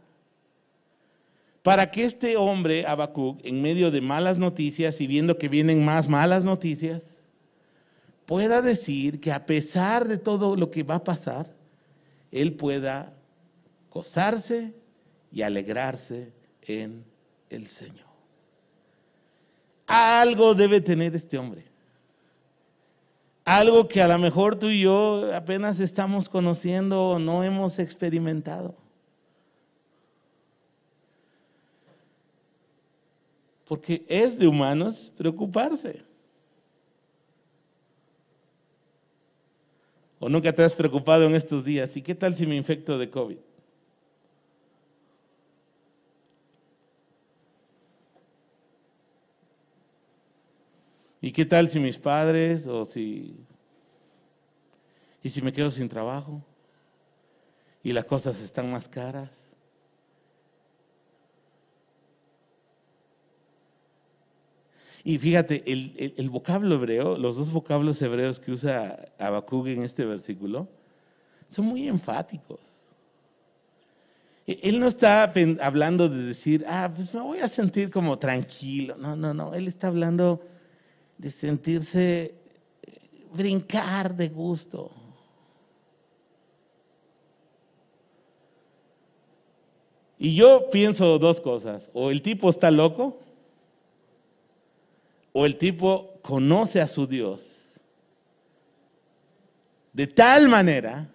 [1.62, 6.06] para que este hombre, Habacuc, en medio de malas noticias y viendo que vienen más
[6.06, 7.22] malas noticias,
[8.26, 11.50] pueda decir que a pesar de todo lo que va a pasar,
[12.30, 13.14] él pueda
[13.90, 14.74] gozarse
[15.32, 17.06] y alegrarse en
[17.48, 18.04] el Señor?
[19.86, 21.73] Algo debe tener este hombre
[23.44, 28.74] algo que a lo mejor tú y yo apenas estamos conociendo o no hemos experimentado.
[33.66, 36.02] Porque es de humanos preocuparse.
[40.18, 41.96] ¿O nunca te has preocupado en estos días?
[41.96, 43.38] ¿Y qué tal si me infecto de COVID?
[51.24, 53.34] ¿Y qué tal si mis padres o si...
[55.22, 56.44] ¿Y si me quedo sin trabajo?
[57.82, 59.48] ¿Y las cosas están más caras?
[65.02, 70.68] Y fíjate, el, vocablo hebreo, los dos vocablos hebreos que usa Habacuc en este versículo,
[71.48, 72.60] son muy enfáticos.
[74.46, 75.32] E, él no está
[75.62, 78.98] hablando de decir, ah, pues me voy a sentir como tranquilo.
[78.98, 79.54] No, no, no.
[79.54, 80.42] Él está hablando
[81.18, 82.34] de sentirse
[82.82, 84.90] eh, brincar de gusto.
[90.18, 93.18] Y yo pienso dos cosas, o el tipo está loco,
[95.32, 97.64] o el tipo conoce a su Dios
[99.94, 101.08] de tal manera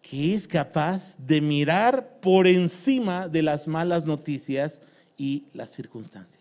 [0.00, 4.80] que es capaz de mirar por encima de las malas noticias
[5.18, 6.39] y las circunstancias.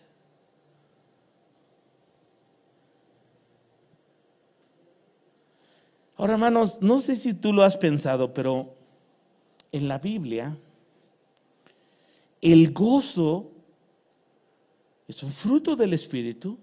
[6.20, 8.76] Ahora, hermanos, no sé si tú lo has pensado, pero
[9.72, 10.58] en la Biblia
[12.42, 13.50] el gozo
[15.08, 16.58] es un fruto del Espíritu,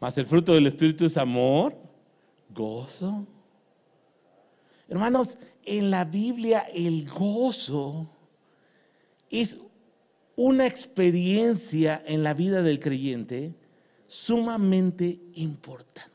[0.00, 1.76] más el fruto del Espíritu es amor,
[2.52, 3.24] gozo.
[4.88, 8.08] Hermanos, en la Biblia el gozo
[9.30, 9.58] es
[10.34, 13.54] una experiencia en la vida del creyente
[14.08, 16.13] sumamente importante.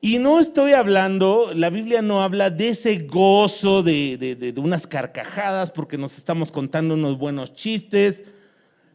[0.00, 5.98] Y no estoy hablando, la Biblia no habla de ese gozo de, unas carcajadas porque
[5.98, 8.22] nos estamos contando unos buenos chistes.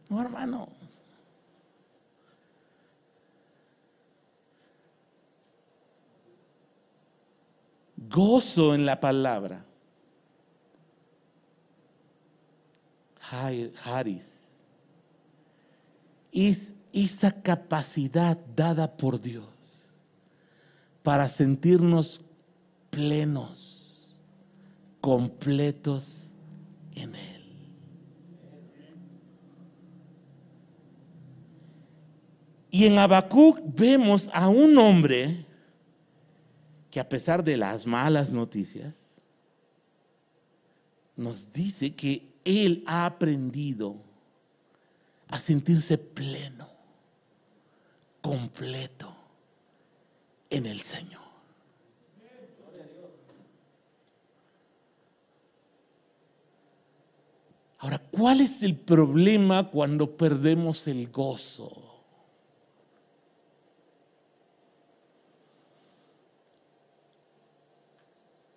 [0.08, 0.68] No, hermanos.
[7.96, 9.64] Gozo en la palabra
[13.84, 14.44] Haris
[16.32, 19.53] es esa capacidad dada por Dios
[21.04, 22.22] para sentirnos
[22.88, 24.18] plenos,
[25.02, 26.32] completos
[26.94, 27.44] en Él.
[32.70, 35.46] Y en Habacuc vemos a un hombre
[36.90, 39.20] que a pesar de las malas noticias,
[41.16, 43.96] nos dice que él ha aprendido
[45.28, 46.66] a sentirse pleno,
[48.22, 49.23] completo
[50.54, 51.20] en el Señor.
[57.78, 61.70] Ahora, ¿cuál es el problema cuando perdemos el gozo?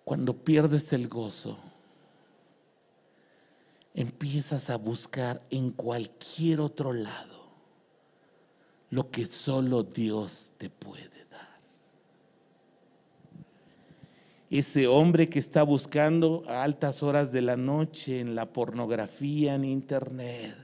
[0.04, 1.58] Cuando pierdes el gozo,
[3.92, 7.38] empiezas a buscar en cualquier otro lado
[8.90, 11.60] lo que solo Dios te puede dar.
[14.50, 19.64] Ese hombre que está buscando a altas horas de la noche en la pornografía, en
[19.64, 20.56] internet,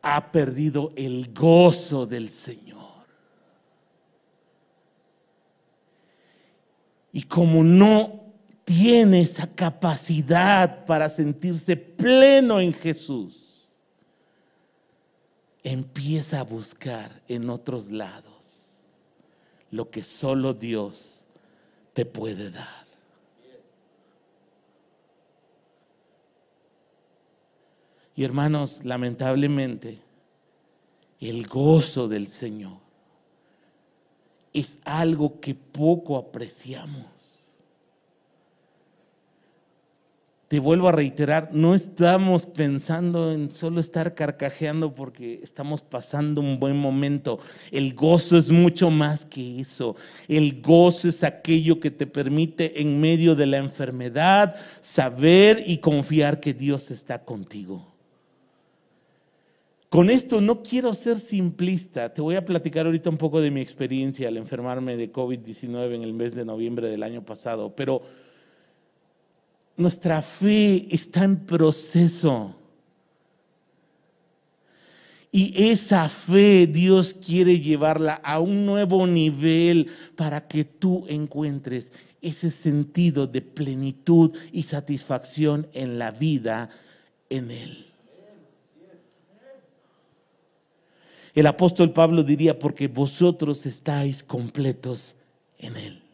[0.00, 2.76] ha perdido el gozo del Señor.
[7.12, 8.24] Y como no
[8.64, 13.68] tiene esa capacidad para sentirse pleno en Jesús,
[15.62, 18.24] empieza a buscar en otros lados
[19.70, 21.25] lo que solo Dios
[21.96, 22.86] te puede dar.
[28.14, 30.02] Y hermanos, lamentablemente,
[31.20, 32.80] el gozo del Señor
[34.52, 37.06] es algo que poco apreciamos.
[40.48, 46.60] Te vuelvo a reiterar, no estamos pensando en solo estar carcajeando porque estamos pasando un
[46.60, 47.40] buen momento.
[47.72, 49.96] El gozo es mucho más que eso.
[50.28, 56.38] El gozo es aquello que te permite en medio de la enfermedad saber y confiar
[56.38, 57.96] que Dios está contigo.
[59.88, 62.14] Con esto no quiero ser simplista.
[62.14, 66.02] Te voy a platicar ahorita un poco de mi experiencia al enfermarme de COVID-19 en
[66.04, 68.02] el mes de noviembre del año pasado, pero
[69.76, 72.54] nuestra fe está en proceso.
[75.30, 82.50] Y esa fe Dios quiere llevarla a un nuevo nivel para que tú encuentres ese
[82.50, 86.70] sentido de plenitud y satisfacción en la vida
[87.28, 87.86] en Él.
[91.34, 95.16] El apóstol Pablo diría, porque vosotros estáis completos
[95.58, 96.05] en Él.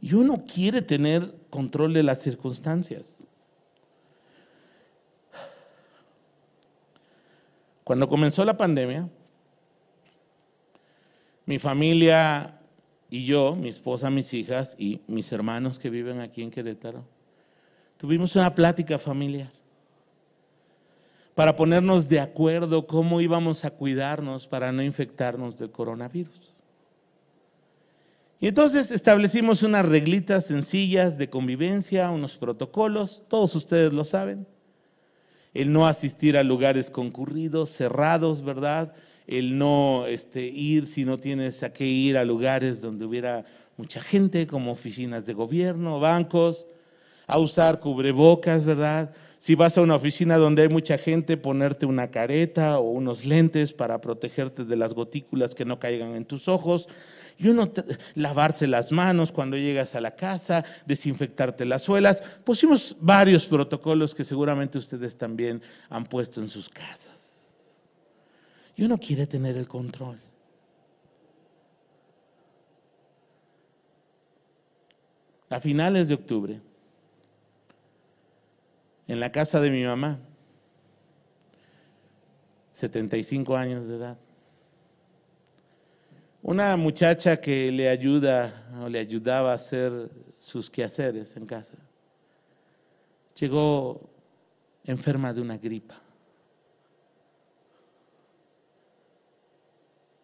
[0.00, 3.24] Y uno quiere tener control de las circunstancias.
[7.84, 9.08] Cuando comenzó la pandemia,
[11.44, 12.60] mi familia
[13.10, 17.04] y yo, mi esposa, mis hijas y mis hermanos que viven aquí en Querétaro,
[17.96, 19.50] tuvimos una plática familiar
[21.34, 26.49] para ponernos de acuerdo cómo íbamos a cuidarnos para no infectarnos del coronavirus.
[28.42, 34.46] Y entonces establecimos unas reglitas sencillas de convivencia, unos protocolos, todos ustedes lo saben.
[35.52, 38.94] El no asistir a lugares concurridos, cerrados, ¿verdad?
[39.26, 43.44] El no este, ir si no tienes a qué ir a lugares donde hubiera
[43.76, 46.66] mucha gente, como oficinas de gobierno, bancos,
[47.26, 49.12] a usar cubrebocas, ¿verdad?
[49.36, 53.74] Si vas a una oficina donde hay mucha gente, ponerte una careta o unos lentes
[53.74, 56.88] para protegerte de las gotículas que no caigan en tus ojos.
[57.40, 57.72] Y uno
[58.16, 62.22] lavarse las manos cuando llegas a la casa, desinfectarte las suelas.
[62.44, 67.48] Pusimos varios protocolos que seguramente ustedes también han puesto en sus casas.
[68.76, 70.20] Y uno quiere tener el control.
[75.48, 76.60] A finales de octubre,
[79.08, 80.20] en la casa de mi mamá,
[82.74, 84.18] 75 años de edad.
[86.42, 91.74] Una muchacha que le ayuda o le ayudaba a hacer sus quehaceres en casa,
[93.34, 94.08] llegó
[94.84, 96.00] enferma de una gripa.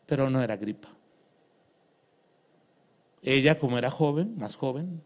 [0.06, 0.88] Pero no era gripa.
[3.22, 5.02] Ella, como era joven, más joven,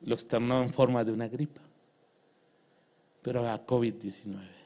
[0.00, 1.60] lo externó en forma de una gripa
[3.22, 4.59] pero a COVID-19.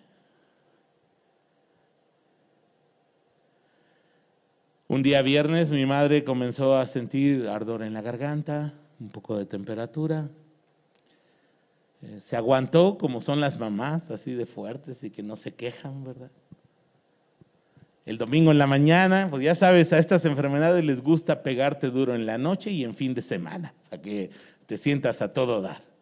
[4.87, 9.47] Un día viernes mi madre comenzó a sentir ardor en la garganta, un poco de
[9.47, 10.29] temperatura.
[12.03, 16.05] Eh, se aguantó como son las mamás, así de fuertes y que no se quejan,
[16.05, 16.31] ¿verdad?
[18.05, 22.15] El domingo en la mañana, pues ya sabes, a estas enfermedades les gusta pegarte duro
[22.15, 24.31] en la noche y en fin de semana, para que
[24.67, 25.94] te sientas a todo dar.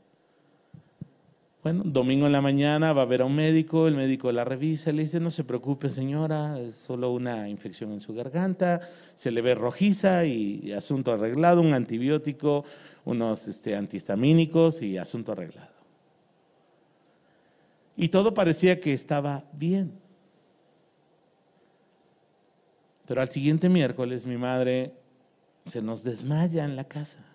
[1.63, 4.91] Bueno, domingo en la mañana va a ver a un médico, el médico la revisa,
[4.91, 8.81] le dice, no se preocupe señora, es solo una infección en su garganta,
[9.15, 12.65] se le ve rojiza y, asunto arreglado, un antibiótico,
[13.05, 15.71] unos este, antihistamínicos y asunto arreglado.
[17.97, 19.93] Y todo parecía que estaba bien.
[23.07, 24.95] Pero al siguiente miércoles mi madre
[25.67, 27.32] se nos desmaya en la casa.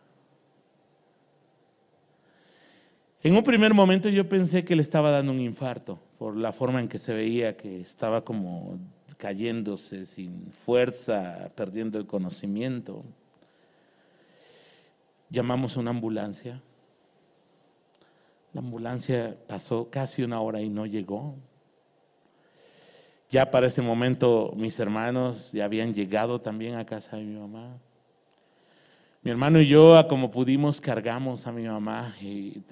[3.23, 6.79] En un primer momento yo pensé que le estaba dando un infarto por la forma
[6.79, 8.79] en que se veía, que estaba como
[9.17, 13.03] cayéndose sin fuerza, perdiendo el conocimiento.
[15.29, 16.61] Llamamos a una ambulancia.
[18.53, 21.35] La ambulancia pasó casi una hora y no llegó.
[23.29, 27.77] Ya para ese momento mis hermanos ya habían llegado también a casa de mi mamá.
[29.27, 32.15] Mi hermano y yo, como pudimos, cargamos a mi mamá.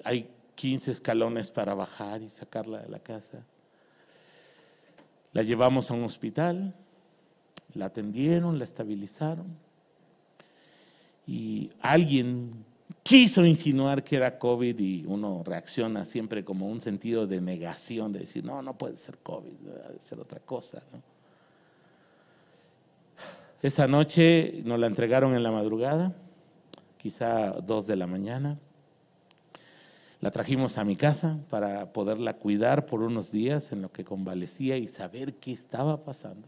[0.06, 3.43] Hay 15 escalones para bajar y sacarla de la casa.
[5.34, 6.74] La llevamos a un hospital,
[7.74, 9.47] la atendieron, la estabilizaron.
[11.28, 12.64] Y alguien
[13.03, 18.20] quiso insinuar que era COVID y uno reacciona siempre como un sentido de negación, de
[18.20, 20.82] decir, no, no puede ser COVID, debe ser otra cosa.
[23.62, 26.16] Esa noche nos la entregaron en la madrugada,
[27.06, 28.58] quizá dos de la mañana.
[30.22, 34.78] La trajimos a mi casa para poderla cuidar por unos días en lo que convalecía
[34.78, 36.47] y saber qué estaba pasando.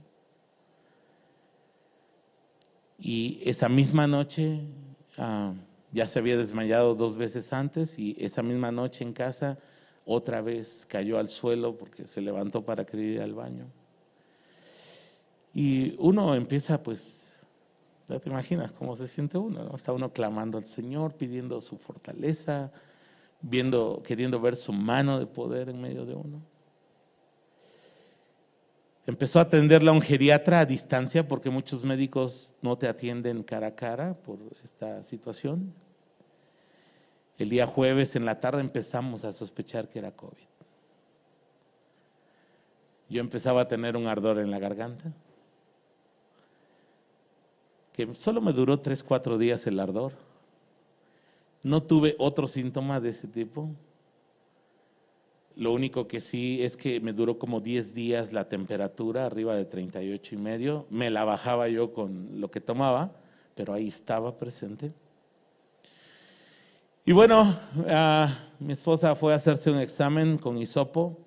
[2.97, 4.61] Y esa misma noche
[5.19, 5.53] ah,
[5.91, 9.59] ya se había desmayado dos veces antes y esa misma noche en casa
[10.05, 13.67] otra vez cayó al suelo porque se levantó para querer ir al baño.
[15.53, 17.36] Y uno empieza pues,
[18.07, 22.71] ya te imaginas cómo se siente uno, está uno clamando al Señor, pidiendo su fortaleza,
[23.41, 26.41] viendo, queriendo ver su mano de poder en medio de uno.
[29.05, 33.75] Empezó a atenderla un geriatra a distancia porque muchos médicos no te atienden cara a
[33.75, 35.73] cara por esta situación.
[37.37, 40.47] El día jueves en la tarde empezamos a sospechar que era COVID.
[43.09, 45.13] Yo empezaba a tener un ardor en la garganta,
[47.97, 50.13] que solo me duró tres, cuatro días el ardor.
[51.63, 53.71] No tuve otro síntoma de ese tipo.
[55.55, 59.65] Lo único que sí es que me duró como 10 días la temperatura, arriba de
[59.65, 60.85] 38 y medio.
[60.91, 63.13] Me la bajaba yo con lo que tomaba,
[63.55, 64.93] pero ahí estaba presente.
[67.03, 71.17] Y bueno, ah, mi esposa fue a hacerse un examen con hisopo,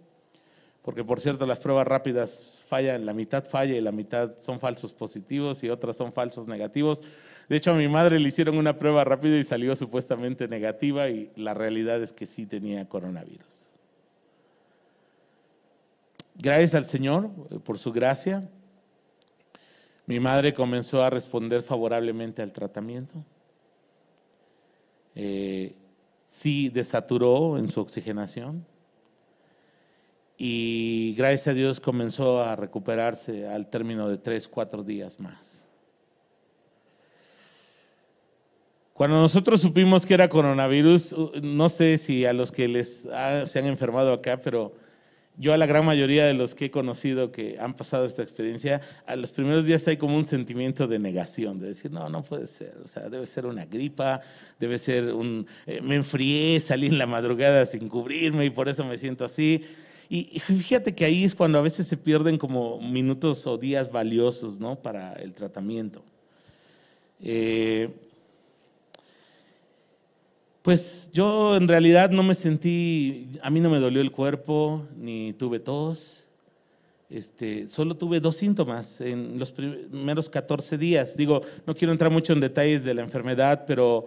[0.83, 4.93] porque por cierto las pruebas rápidas fallan, la mitad falla y la mitad son falsos
[4.93, 7.03] positivos y otras son falsos negativos.
[7.49, 11.33] De hecho, a mi madre le hicieron una prueba rápida y salió supuestamente negativa y
[11.35, 13.73] la realidad es que sí tenía coronavirus.
[16.37, 18.49] Gracias al Señor eh, por su gracia,
[20.07, 23.25] mi madre comenzó a responder favorablemente al tratamiento.
[25.17, 25.75] Eh,
[26.27, 28.65] sí desaturó en su oxigenación
[30.43, 35.69] y gracias a Dios comenzó a recuperarse al término de tres, cuatro días más.
[38.95, 43.07] Cuando nosotros supimos que era coronavirus, no sé si a los que les
[43.45, 44.73] se han enfermado acá, pero
[45.37, 48.81] yo a la gran mayoría de los que he conocido que han pasado esta experiencia,
[49.05, 52.47] a los primeros días hay como un sentimiento de negación, de decir, no, no puede
[52.47, 54.23] ser, o sea, debe ser una gripa,
[54.59, 58.87] debe ser un, eh, me enfrié, salí en la madrugada sin cubrirme y por eso
[58.87, 59.67] me siento así.
[60.13, 64.59] Y, fíjate que ahí es cuando a veces se pierden como minutos o días valiosos,
[64.59, 64.75] ¿no?
[64.75, 66.03] Para el tratamiento.
[67.23, 67.89] Eh,
[70.63, 75.33] pues yo en realidad no me sentí, a mí no me dolió el cuerpo, ni
[75.35, 76.27] tuve tos.
[77.09, 81.17] Este, solo tuve dos síntomas en los primeros 14 días.
[81.17, 84.07] Digo, no quiero entrar mucho en detalles de la enfermedad, pero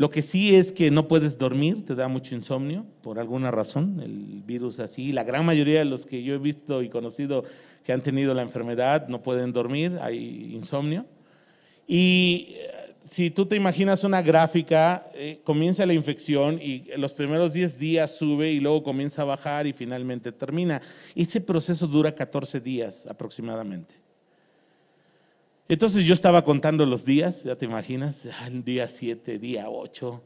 [0.00, 4.00] lo que sí es que no puedes dormir, te da mucho insomnio por alguna razón,
[4.02, 5.12] el virus así.
[5.12, 7.44] La gran mayoría de los que yo he visto y conocido
[7.84, 11.04] que han tenido la enfermedad no pueden dormir, hay insomnio.
[11.86, 12.56] Y
[13.04, 18.16] si tú te imaginas una gráfica, eh, comienza la infección y los primeros 10 días
[18.16, 20.80] sube y luego comienza a bajar y finalmente termina.
[21.14, 23.99] Ese proceso dura 14 días aproximadamente.
[25.70, 30.20] Entonces yo estaba contando los días, ya te imaginas, el día 7, día 8,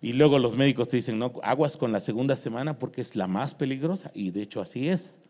[0.00, 3.26] Y luego los médicos te dicen, no, aguas con la segunda semana porque es la
[3.26, 4.10] más peligrosa.
[4.14, 5.20] Y de hecho así es.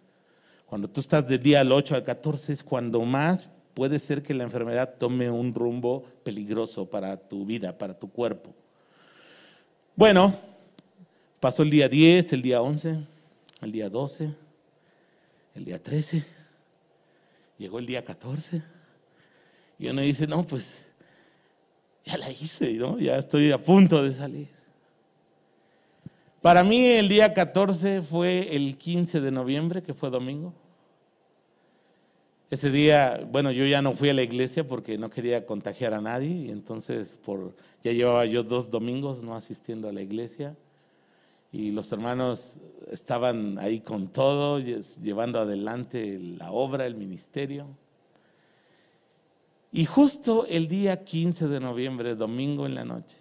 [0.67, 4.33] Cuando tú estás de día al 8 al 14 es cuando más puede ser que
[4.33, 8.55] la enfermedad tome un rumbo peligroso para tu vida, para tu cuerpo.
[9.97, 10.37] Bueno,
[11.41, 12.97] pasó el día 10, el día 11,
[13.63, 14.33] el día 12,
[15.57, 16.25] el día 13,
[17.59, 18.78] llegó el día 14.
[19.79, 20.85] Y uno dice, no, pues
[22.05, 22.99] ya la hice, ¿no?
[22.99, 24.49] ya estoy a punto de salir.
[26.41, 30.55] Para mí el día 14 fue el 15 de noviembre, que fue domingo.
[32.51, 36.01] Ese día, bueno, yo ya no fui a la iglesia porque no quería contagiar a
[36.01, 37.55] nadie, y entonces por,
[37.85, 40.57] ya llevaba yo dos domingos no asistiendo a la iglesia,
[41.53, 42.57] y los hermanos
[42.91, 47.67] estaban ahí con todo, llevando adelante la obra, el ministerio.
[49.73, 53.19] Y justo el día 15 de noviembre, domingo en la noche,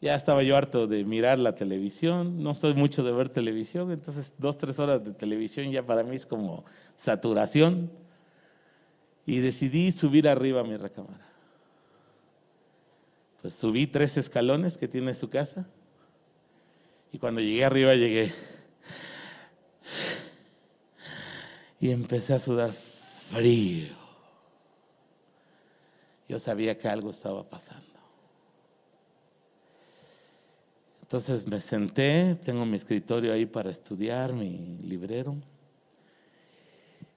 [0.00, 4.34] ya estaba yo harto de mirar la televisión, no soy mucho de ver televisión, entonces
[4.38, 6.64] dos, tres horas de televisión ya para mí es como
[6.96, 7.90] saturación.
[9.28, 11.26] Y decidí subir arriba a mi recámara.
[13.42, 15.66] Pues subí tres escalones que tiene su casa.
[17.10, 18.32] Y cuando llegué arriba llegué.
[21.80, 24.05] Y empecé a sudar frío.
[26.28, 27.96] Yo sabía que algo estaba pasando.
[31.02, 35.36] Entonces me senté, tengo mi escritorio ahí para estudiar, mi librero.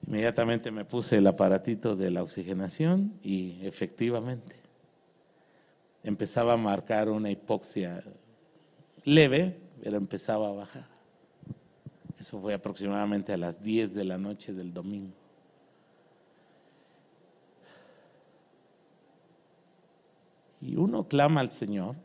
[0.06, 4.58] Inmediatamente me puse el aparatito de la oxigenación y efectivamente
[6.04, 8.04] empezaba a marcar una hipoxia
[9.06, 10.88] leve, pero empezaba a bajar.
[12.20, 15.19] Eso fue aproximadamente a las 10 de la noche del domingo.
[20.62, 21.96] Y uno clama al Señor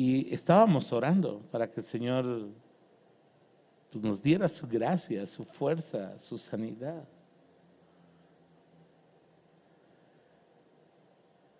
[0.00, 2.50] Y estábamos orando para que el Señor
[3.90, 7.02] pues, nos diera su gracia, su fuerza, su sanidad.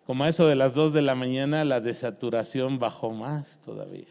[0.07, 4.07] Como eso de las dos de la mañana, la desaturación bajó más todavía.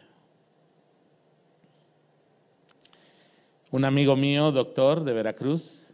[3.71, 5.86] Un amigo mío, doctor de Veracruz,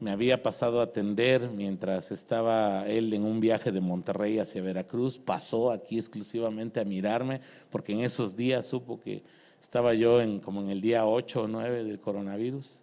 [0.00, 5.18] me había pasado a atender mientras estaba él en un viaje de Monterrey hacia Veracruz,
[5.18, 9.22] pasó aquí exclusivamente a mirarme, porque en esos días supo que
[9.60, 12.80] estaba yo en, como en el día 8 o 9 del coronavirus.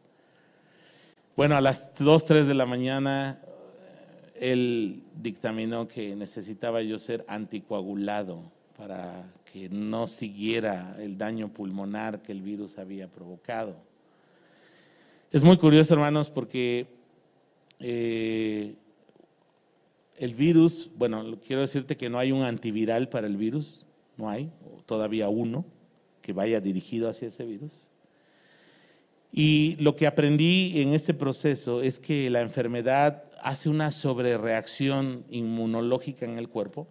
[1.35, 3.41] Bueno, a las 2, 3 de la mañana,
[4.39, 8.43] él dictaminó que necesitaba yo ser anticoagulado
[8.77, 13.75] para que no siguiera el daño pulmonar que el virus había provocado.
[15.31, 16.96] Es muy curioso, hermanos, porque
[17.79, 18.75] eh,
[20.17, 23.85] el virus, bueno, quiero decirte que no hay un antiviral para el virus,
[24.17, 24.49] no hay,
[24.85, 25.65] todavía uno
[26.21, 27.71] que vaya dirigido hacia ese virus.
[29.31, 36.25] Y lo que aprendí en este proceso es que la enfermedad hace una sobrereacción inmunológica
[36.25, 36.87] en el cuerpo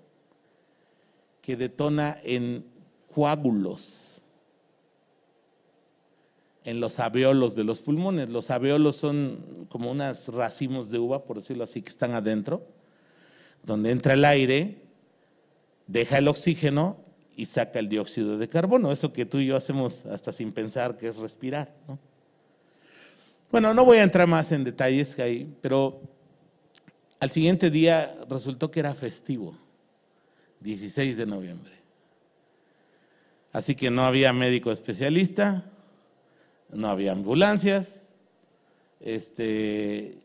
[1.43, 2.65] que detona en
[3.13, 4.16] coágulos
[6.67, 8.29] en los alveolos de los pulmones.
[8.29, 12.67] Los alveolos son como unos racimos de uva, por decirlo así, que están adentro,
[13.63, 14.83] donde entra el aire,
[15.87, 16.99] deja el oxígeno
[17.37, 18.91] y saca el dióxido de carbono.
[18.91, 21.73] Eso que tú y yo hacemos hasta sin pensar que es respirar.
[23.53, 26.01] Bueno, no voy a entrar más en detalles ahí, pero
[27.21, 29.57] al siguiente día resultó que era festivo,
[30.61, 31.75] 16 de noviembre.
[33.53, 35.71] Así que no había médico especialista,
[36.71, 38.11] no había ambulancias.
[39.01, 40.19] Este,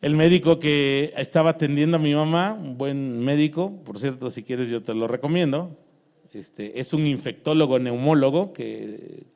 [0.00, 4.68] el médico que estaba atendiendo a mi mamá, un buen médico, por cierto, si quieres
[4.68, 5.76] yo te lo recomiendo,
[6.32, 9.26] este, es un infectólogo neumólogo que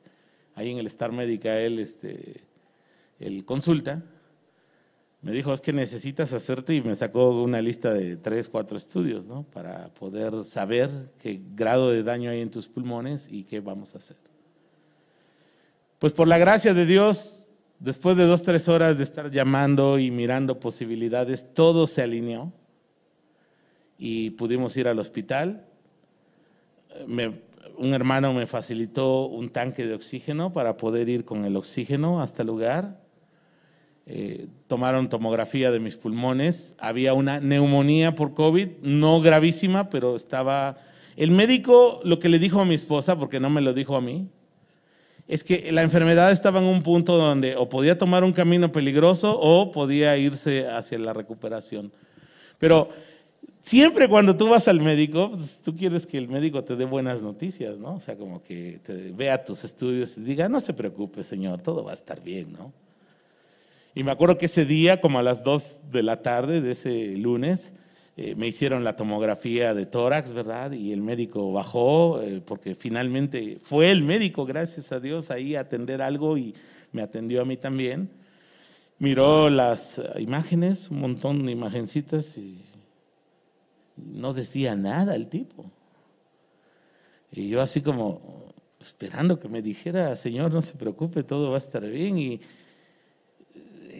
[0.55, 2.43] ahí en el Star Médica él, este,
[3.19, 4.03] él consulta.
[5.21, 9.25] Me dijo, es que necesitas hacerte y me sacó una lista de tres, cuatro estudios,
[9.25, 9.43] ¿no?
[9.43, 13.97] Para poder saber qué grado de daño hay en tus pulmones y qué vamos a
[13.97, 14.17] hacer.
[15.99, 20.11] Pues por la gracia de Dios, después de dos, tres horas de estar llamando y
[20.11, 22.51] mirando posibilidades, todo se alineó
[23.97, 25.65] y pudimos ir al hospital.
[27.77, 32.41] un hermano me facilitó un tanque de oxígeno para poder ir con el oxígeno hasta
[32.41, 33.01] el lugar.
[34.05, 36.75] Eh, tomaron tomografía de mis pulmones.
[36.77, 40.77] Había una neumonía por COVID, no gravísima, pero estaba...
[41.15, 44.01] El médico lo que le dijo a mi esposa, porque no me lo dijo a
[44.01, 44.29] mí,
[45.27, 49.37] es que la enfermedad estaba en un punto donde o podía tomar un camino peligroso
[49.39, 51.91] o podía irse hacia la recuperación.
[52.59, 52.89] Pero
[53.61, 57.23] siempre cuando tú vas al médico, pues, tú quieres que el médico te dé buenas
[57.23, 57.95] noticias, ¿no?
[57.95, 61.83] O sea, como que te vea tus estudios y diga, no se preocupe, señor, todo
[61.83, 62.71] va a estar bien, ¿no?
[63.95, 67.15] Y me acuerdo que ese día, como a las 2 de la tarde de ese
[67.17, 67.73] lunes,
[68.17, 70.71] eh, me hicieron la tomografía de tórax, ¿verdad?
[70.71, 75.61] Y el médico bajó, eh, porque finalmente fue el médico, gracias a Dios, ahí a
[75.61, 76.55] atender algo y
[76.91, 78.09] me atendió a mí también.
[78.99, 82.61] Miró las imágenes, un montón de imagencitas y
[83.97, 85.69] no decía nada el tipo.
[87.31, 91.59] Y yo así como esperando que me dijera, Señor, no se preocupe, todo va a
[91.59, 92.17] estar bien.
[92.17, 92.41] Y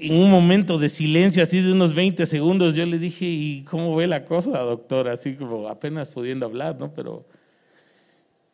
[0.02, 3.96] en un momento de silencio, así de unos 20 segundos, yo le dije, ¿y cómo
[3.96, 5.08] ve la cosa, doctor?
[5.08, 6.94] Así como apenas pudiendo hablar, ¿no?
[6.94, 7.26] Pero,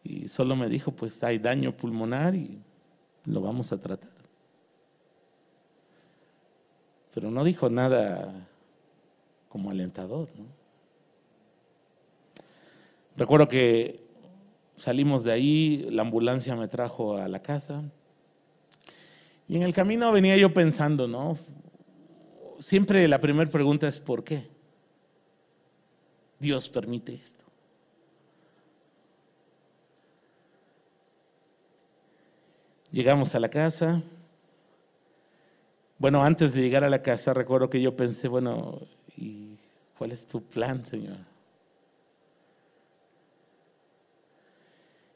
[0.04, 2.60] y solo me dijo, pues hay daño pulmonar y
[3.26, 4.12] lo vamos a tratar.
[7.14, 8.48] Pero no dijo nada
[9.50, 10.46] como alentador, ¿no?
[13.18, 14.00] Recuerdo que
[14.78, 17.84] salimos de ahí, la ambulancia me trajo a la casa.
[19.52, 21.38] Y en el camino venía yo pensando, ¿no?
[22.60, 24.48] Siempre la primera pregunta es ¿por qué?
[26.40, 27.44] Dios permite esto.
[32.94, 34.02] Llegamos a la casa.
[36.00, 38.80] Bueno, antes de llegar a la casa, recuerdo que yo pensé, bueno,
[39.18, 39.58] ¿y
[39.98, 41.18] cuál es tu plan, Señor?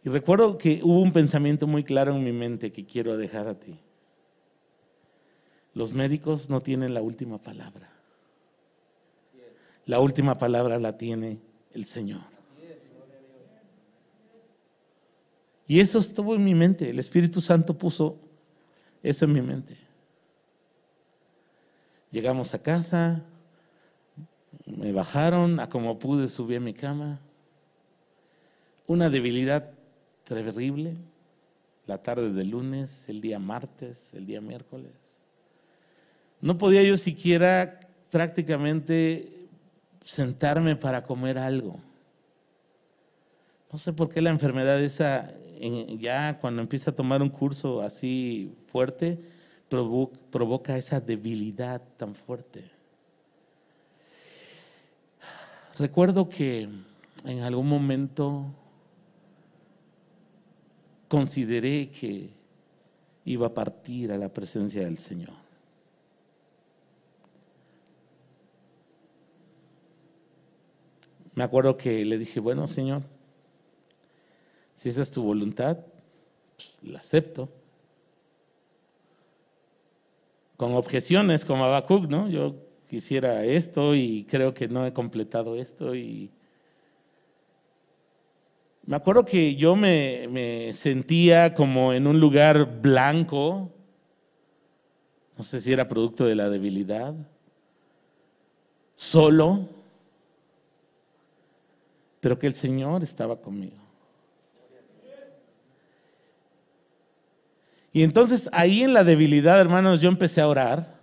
[0.03, 3.57] Y recuerdo que hubo un pensamiento muy claro en mi mente que quiero dejar a
[3.57, 3.79] ti.
[5.75, 7.89] Los médicos no tienen la última palabra.
[9.85, 11.37] La última palabra la tiene
[11.73, 12.21] el Señor.
[15.67, 16.89] Y eso estuvo en mi mente.
[16.89, 18.17] El Espíritu Santo puso
[19.03, 19.75] eso en mi mente.
[22.09, 23.21] Llegamos a casa,
[24.65, 27.19] me bajaron, a como pude subí a mi cama.
[28.87, 29.71] Una debilidad
[30.23, 30.95] terrible,
[31.85, 35.04] la tarde del lunes, el día martes, el día miércoles.
[36.45, 37.79] No podía yo siquiera
[38.11, 39.47] prácticamente
[40.03, 41.79] sentarme para comer algo.
[43.71, 45.33] No sé por qué la enfermedad esa,
[45.97, 49.19] ya cuando empieza a tomar un curso así fuerte,
[49.69, 52.63] provoca esa debilidad tan fuerte.
[55.79, 56.69] Recuerdo que
[57.23, 58.53] en algún momento
[61.07, 62.29] consideré que
[63.25, 65.44] iba a partir a la presencia del Señor.
[71.35, 73.03] Me acuerdo que le dije, bueno, Señor,
[74.75, 75.77] si esa es tu voluntad,
[76.55, 77.49] pues, la acepto.
[80.57, 82.29] Con objeciones como Habacuc, ¿no?
[82.29, 82.55] Yo
[82.87, 86.31] quisiera esto y creo que no he completado esto y
[88.87, 93.71] me acuerdo que yo me, sentía como en un lugar blanco,
[95.35, 97.15] no sé si era producto de la debilidad,
[98.93, 99.67] solo,
[102.25, 103.77] pero que el Señor estaba conmigo.
[107.93, 111.01] Y entonces ahí en la debilidad, hermanos, yo empecé a orar,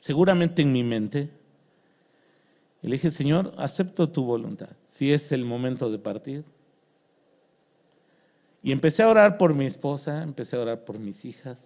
[0.00, 1.30] seguramente en mi mente,
[2.82, 6.44] y le dije, Señor, acepto tu voluntad, si es el momento de partir.
[8.60, 11.60] Y empecé a orar por mi esposa, empecé a orar por mis hijas,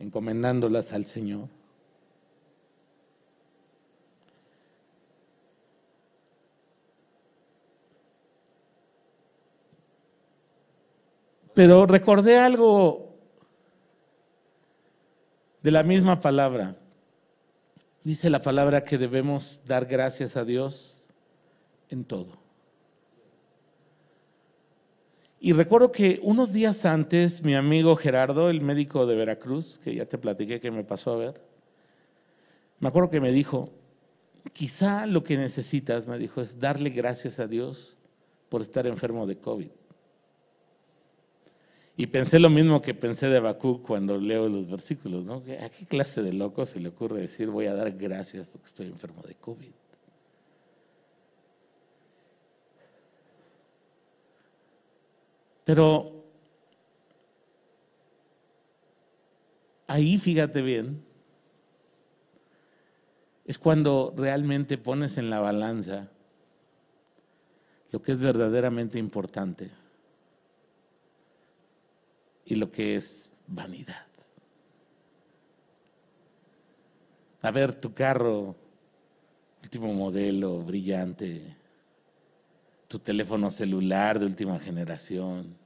[0.00, 1.46] encomendándolas al Señor.
[11.56, 13.16] Pero recordé algo
[15.62, 16.76] de la misma palabra.
[18.04, 21.06] Dice la palabra que debemos dar gracias a Dios
[21.88, 22.36] en todo.
[25.40, 30.04] Y recuerdo que unos días antes mi amigo Gerardo, el médico de Veracruz, que ya
[30.04, 31.40] te platiqué que me pasó a ver,
[32.80, 33.70] me acuerdo que me dijo,
[34.52, 37.96] quizá lo que necesitas, me dijo, es darle gracias a Dios
[38.50, 39.70] por estar enfermo de COVID.
[41.98, 45.42] Y pensé lo mismo que pensé de Bakú cuando leo los versículos, ¿no?
[45.62, 48.86] ¿A qué clase de loco se le ocurre decir voy a dar gracias porque estoy
[48.86, 49.72] enfermo de COVID?
[55.64, 56.22] Pero
[59.86, 61.02] ahí fíjate bien,
[63.46, 66.10] es cuando realmente pones en la balanza
[67.90, 69.70] lo que es verdaderamente importante
[72.46, 74.06] y lo que es vanidad.
[77.42, 78.56] A ver, tu carro
[79.62, 81.56] último modelo, brillante,
[82.88, 85.56] tu teléfono celular de última generación.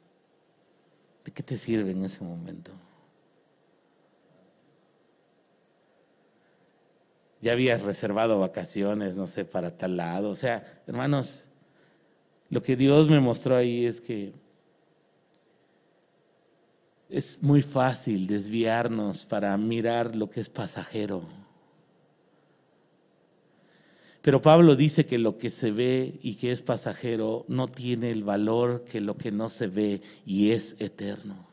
[1.24, 2.72] ¿De qué te sirve en ese momento?
[7.42, 10.30] Ya habías reservado vacaciones, no sé, para tal lado.
[10.30, 11.44] O sea, hermanos,
[12.48, 14.32] lo que Dios me mostró ahí es que
[17.10, 21.24] es muy fácil desviarnos para mirar lo que es pasajero.
[24.22, 28.22] Pero Pablo dice que lo que se ve y que es pasajero no tiene el
[28.22, 31.48] valor que lo que no se ve y es eterno.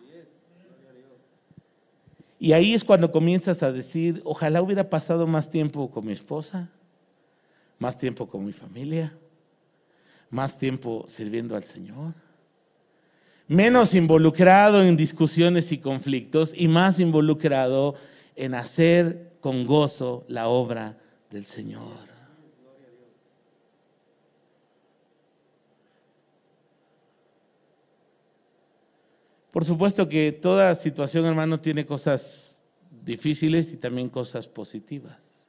[2.39, 6.69] Y ahí es cuando comienzas a decir, ojalá hubiera pasado más tiempo con mi esposa,
[7.79, 9.17] más tiempo con mi familia,
[10.29, 12.13] más tiempo sirviendo al Señor,
[13.47, 17.95] menos involucrado en discusiones y conflictos y más involucrado
[18.35, 20.97] en hacer con gozo la obra
[21.29, 22.07] del Señor.
[29.51, 32.61] Por supuesto que toda situación, hermano, tiene cosas
[33.03, 35.47] difíciles y también cosas positivas.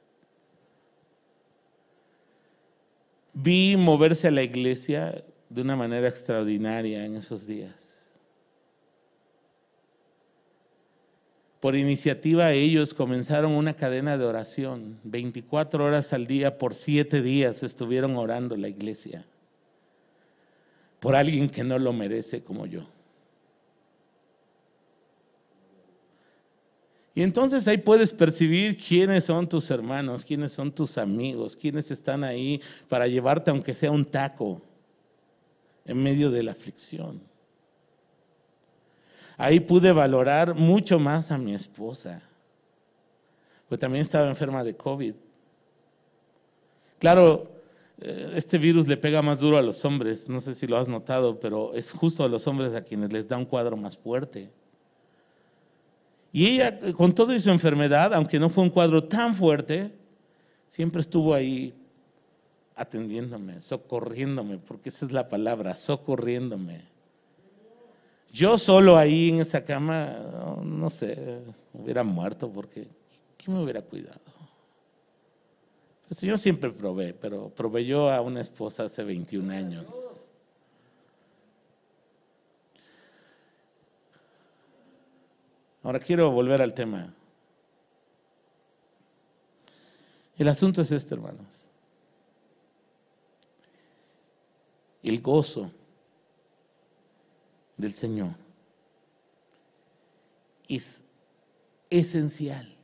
[3.33, 7.89] Vi moverse a la iglesia de una manera extraordinaria en esos días.
[11.59, 14.99] Por iniciativa ellos comenzaron una cadena de oración.
[15.03, 19.25] 24 horas al día por 7 días estuvieron orando la iglesia.
[21.01, 22.87] Por alguien que no lo merece como yo.
[27.13, 32.23] Y entonces ahí puedes percibir quiénes son tus hermanos, quiénes son tus amigos, quiénes están
[32.23, 34.61] ahí para llevarte aunque sea un taco
[35.89, 37.19] en medio de la aflicción.
[39.37, 42.21] Ahí pude valorar mucho más a mi esposa,
[43.67, 45.15] pues también estaba enferma de COVID.
[46.99, 47.49] Claro,
[48.01, 50.87] eh, este virus le pega más duro a los hombres, no sé si lo has
[50.87, 54.51] notado, pero es justo a los hombres a quienes les da un cuadro más fuerte.
[56.31, 59.91] Y ella, con toda su enfermedad, aunque no fue un cuadro tan fuerte,
[60.67, 61.73] siempre estuvo ahí
[62.79, 66.81] atendiéndome, socorriéndome, porque esa es la palabra, socorriéndome.
[68.31, 70.17] Yo solo ahí en esa cama,
[70.63, 71.41] no sé,
[71.73, 72.87] hubiera muerto porque
[73.37, 74.21] ¿quién me hubiera cuidado?
[76.07, 79.85] Pues yo siempre probé, pero proveyó a una esposa hace 21 años.
[85.83, 87.13] Ahora quiero volver al tema.
[90.37, 91.68] El asunto es este, hermanos.
[95.03, 95.71] El gozo
[97.77, 98.35] del Señor
[100.67, 101.01] es
[101.89, 102.75] esencial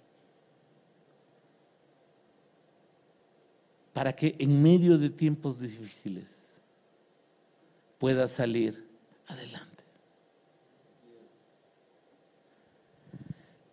[3.93, 6.31] para que en medio de tiempos difíciles
[7.99, 8.85] pueda salir
[9.27, 9.75] adelante.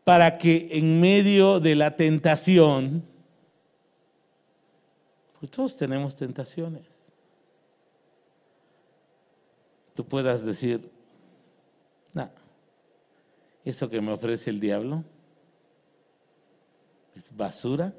[0.04, 3.04] para que en medio de la tentación,
[5.38, 7.01] pues todos tenemos tentaciones,
[10.04, 10.90] puedas decir,
[12.12, 12.30] no,
[13.64, 15.04] eso que me ofrece el diablo
[17.14, 17.94] es basura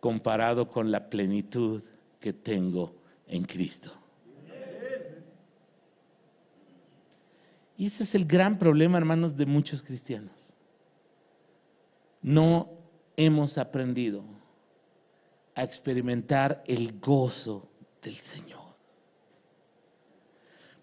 [0.00, 1.82] comparado con la plenitud
[2.18, 2.94] que tengo
[3.26, 3.92] en Cristo.
[7.76, 10.54] Y ese es el gran problema, hermanos, de muchos cristianos.
[12.20, 12.70] No
[13.16, 14.24] hemos aprendido
[15.54, 17.68] a experimentar el gozo
[18.02, 18.61] del Señor.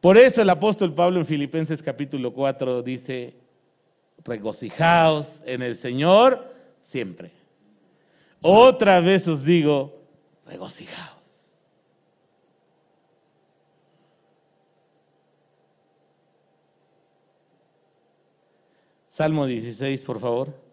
[0.01, 3.35] Por eso el apóstol Pablo en Filipenses capítulo 4 dice,
[4.23, 7.31] regocijaos en el Señor siempre.
[8.41, 10.01] Otra vez os digo,
[10.45, 11.19] regocijaos.
[19.07, 20.68] Salmo 16, por favor.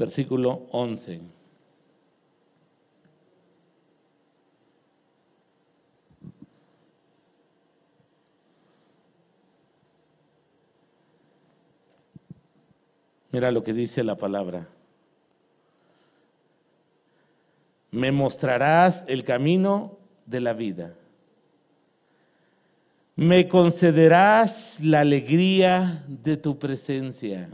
[0.00, 1.20] Versículo 11.
[13.30, 14.68] Mira lo que dice la palabra.
[17.90, 20.94] Me mostrarás el camino de la vida.
[23.16, 27.50] Me concederás la alegría de tu presencia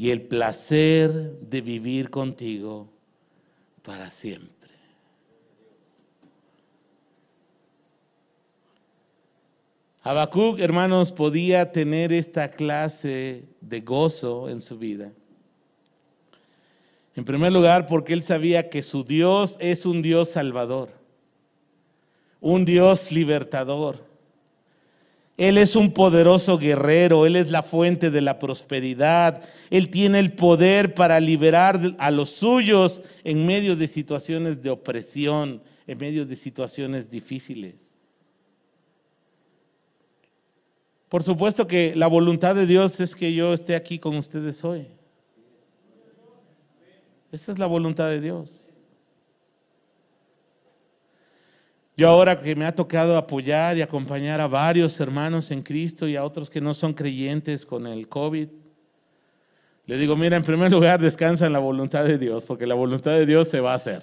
[0.00, 2.88] y el placer de vivir contigo
[3.82, 4.70] para siempre.
[10.02, 15.12] Habacuc, hermanos, podía tener esta clase de gozo en su vida.
[17.14, 20.88] En primer lugar, porque él sabía que su Dios es un Dios salvador,
[22.40, 24.02] un Dios libertador,
[25.40, 30.34] él es un poderoso guerrero, Él es la fuente de la prosperidad, Él tiene el
[30.34, 36.36] poder para liberar a los suyos en medio de situaciones de opresión, en medio de
[36.36, 37.98] situaciones difíciles.
[41.08, 44.88] Por supuesto que la voluntad de Dios es que yo esté aquí con ustedes hoy.
[47.32, 48.69] Esa es la voluntad de Dios.
[52.00, 56.16] Yo ahora que me ha tocado apoyar y acompañar a varios hermanos en Cristo y
[56.16, 58.48] a otros que no son creyentes con el COVID,
[59.84, 63.10] le digo, mira, en primer lugar descansa en la voluntad de Dios, porque la voluntad
[63.10, 64.02] de Dios se va a hacer.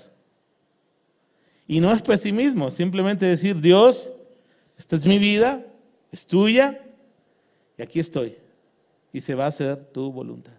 [1.66, 4.14] Y no es pesimismo, simplemente decir, Dios,
[4.78, 5.66] esta es mi vida,
[6.12, 6.80] es tuya,
[7.80, 8.38] y aquí estoy.
[9.12, 10.54] Y se va a hacer tu voluntad.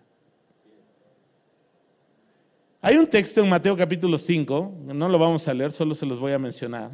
[2.80, 6.18] Hay un texto en Mateo capítulo 5, no lo vamos a leer, solo se los
[6.18, 6.90] voy a mencionar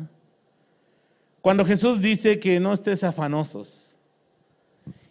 [1.45, 3.97] cuando Jesús dice que no estés afanosos.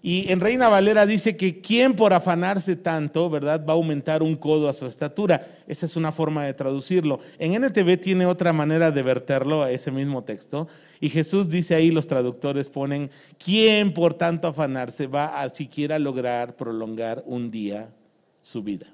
[0.02, 3.64] Y en Reina Valera dice que quien por afanarse tanto, ¿verdad?
[3.64, 5.46] Va a aumentar un codo a su estatura.
[5.68, 7.20] Esa es una forma de traducirlo.
[7.38, 10.68] En NTV tiene otra manera de verterlo a ese mismo texto.
[11.00, 16.56] Y Jesús dice ahí, los traductores ponen, ¿quién por tanto afanarse va a siquiera lograr
[16.56, 17.94] prolongar un día
[18.42, 18.88] su vida?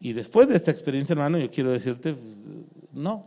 [0.00, 2.36] Y después de esta experiencia, hermano, yo quiero decirte, pues,
[2.92, 3.26] no.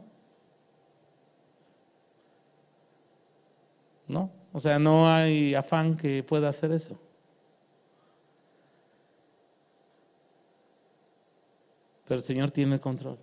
[4.08, 7.00] No, o sea, no hay afán que pueda hacer eso.
[12.06, 13.18] Pero el Señor tiene el control.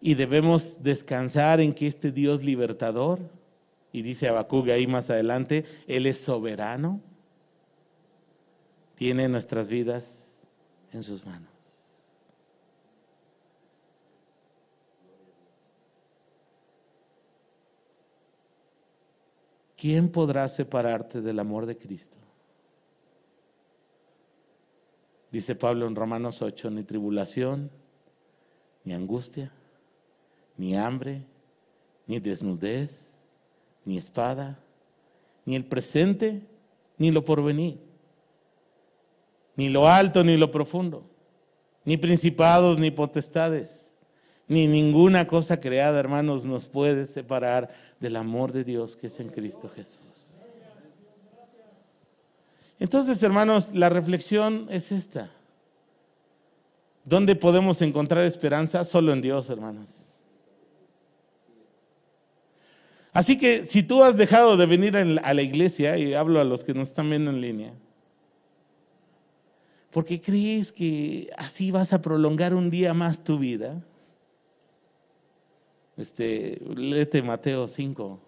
[0.00, 3.18] Y debemos descansar en que este Dios libertador,
[3.90, 7.00] y dice Habacuc ahí más adelante, Él es soberano,
[8.94, 10.25] tiene nuestras vidas
[10.92, 11.50] en sus manos.
[19.76, 22.16] ¿Quién podrá separarte del amor de Cristo?
[25.30, 27.70] Dice Pablo en Romanos 8, ni tribulación,
[28.84, 29.52] ni angustia,
[30.56, 31.24] ni hambre,
[32.06, 33.18] ni desnudez,
[33.84, 34.58] ni espada,
[35.44, 36.42] ni el presente,
[36.96, 37.85] ni lo porvenir
[39.56, 41.04] ni lo alto ni lo profundo,
[41.84, 43.94] ni principados ni potestades,
[44.46, 49.28] ni ninguna cosa creada, hermanos, nos puede separar del amor de Dios que es en
[49.28, 50.00] Cristo Jesús.
[52.78, 55.30] Entonces, hermanos, la reflexión es esta.
[57.04, 58.84] ¿Dónde podemos encontrar esperanza?
[58.84, 60.18] Solo en Dios, hermanos.
[63.12, 66.64] Así que si tú has dejado de venir a la iglesia, y hablo a los
[66.64, 67.72] que nos están viendo en línea,
[69.96, 73.82] porque crees que así vas a prolongar un día más tu vida.
[75.96, 78.20] Este, léete Mateo 5.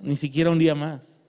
[0.00, 1.20] Ni siquiera un día más.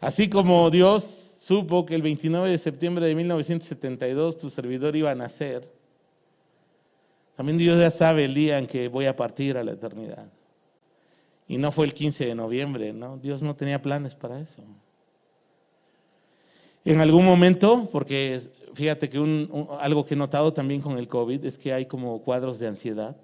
[0.00, 5.14] Así como Dios supo que el 29 de septiembre de 1972 tu servidor iba a
[5.14, 5.70] nacer,
[7.36, 10.32] también Dios ya sabe el día en que voy a partir a la eternidad.
[11.46, 13.18] Y no fue el 15 de noviembre, ¿no?
[13.18, 14.62] Dios no tenía planes para eso.
[16.84, 18.40] En algún momento, porque
[18.74, 19.16] fíjate que
[19.80, 23.16] algo que he notado también con el COVID es que hay como cuadros de ansiedad.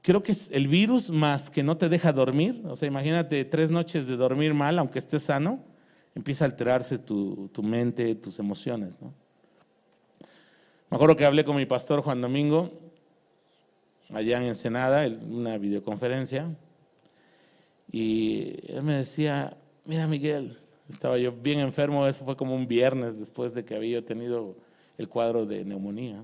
[0.00, 2.62] Creo que es el virus más que no te deja dormir.
[2.66, 5.62] O sea, imagínate tres noches de dormir mal, aunque estés sano,
[6.14, 8.98] empieza a alterarse tu, mente, tus emociones.
[9.00, 9.12] ¿no?
[10.90, 12.72] Me acuerdo que hablé con mi pastor Juan Domingo,
[14.10, 16.54] allá en Ensenada, en una videoconferencia,
[17.90, 23.18] y él me decía, mira Miguel, estaba yo bien enfermo, eso fue como un viernes
[23.18, 24.56] después de que había tenido
[24.98, 26.22] el cuadro de neumonía.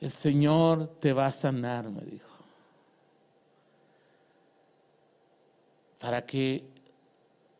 [0.00, 2.26] El Señor te va a sanar, me dijo.
[5.98, 6.64] Para que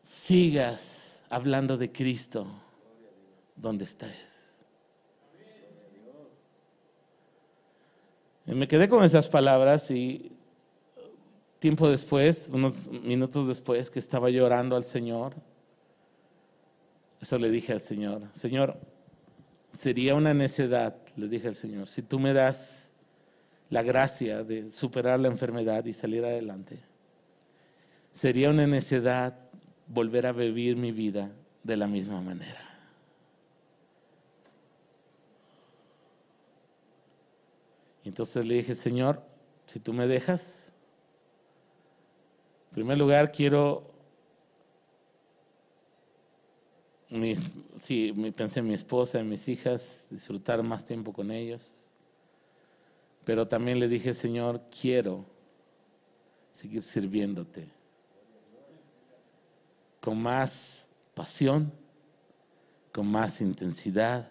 [0.03, 2.47] sigas hablando de Cristo
[3.55, 4.55] donde estés.
[8.45, 10.36] Y me quedé con esas palabras y
[11.59, 15.33] Tiempo después, unos minutos después, que estaba llorando al Señor,
[17.19, 18.77] eso le dije al Señor, Señor,
[19.73, 22.91] sería una necedad, le dije al Señor, si tú me das
[23.69, 26.79] la gracia de superar la enfermedad y salir adelante,
[28.11, 29.35] sería una necedad
[29.87, 31.31] volver a vivir mi vida
[31.63, 32.61] de la misma manera.
[38.03, 39.21] Entonces le dije, Señor,
[39.65, 40.66] si tú me dejas,
[42.77, 43.91] primer lugar quiero,
[47.81, 51.73] sí, pensé en mi esposa, en mis hijas, disfrutar más tiempo con ellos.
[53.25, 55.25] Pero también le dije, Señor, quiero
[56.51, 57.67] seguir sirviéndote
[59.99, 61.73] con más pasión,
[62.93, 64.29] con más intensidad,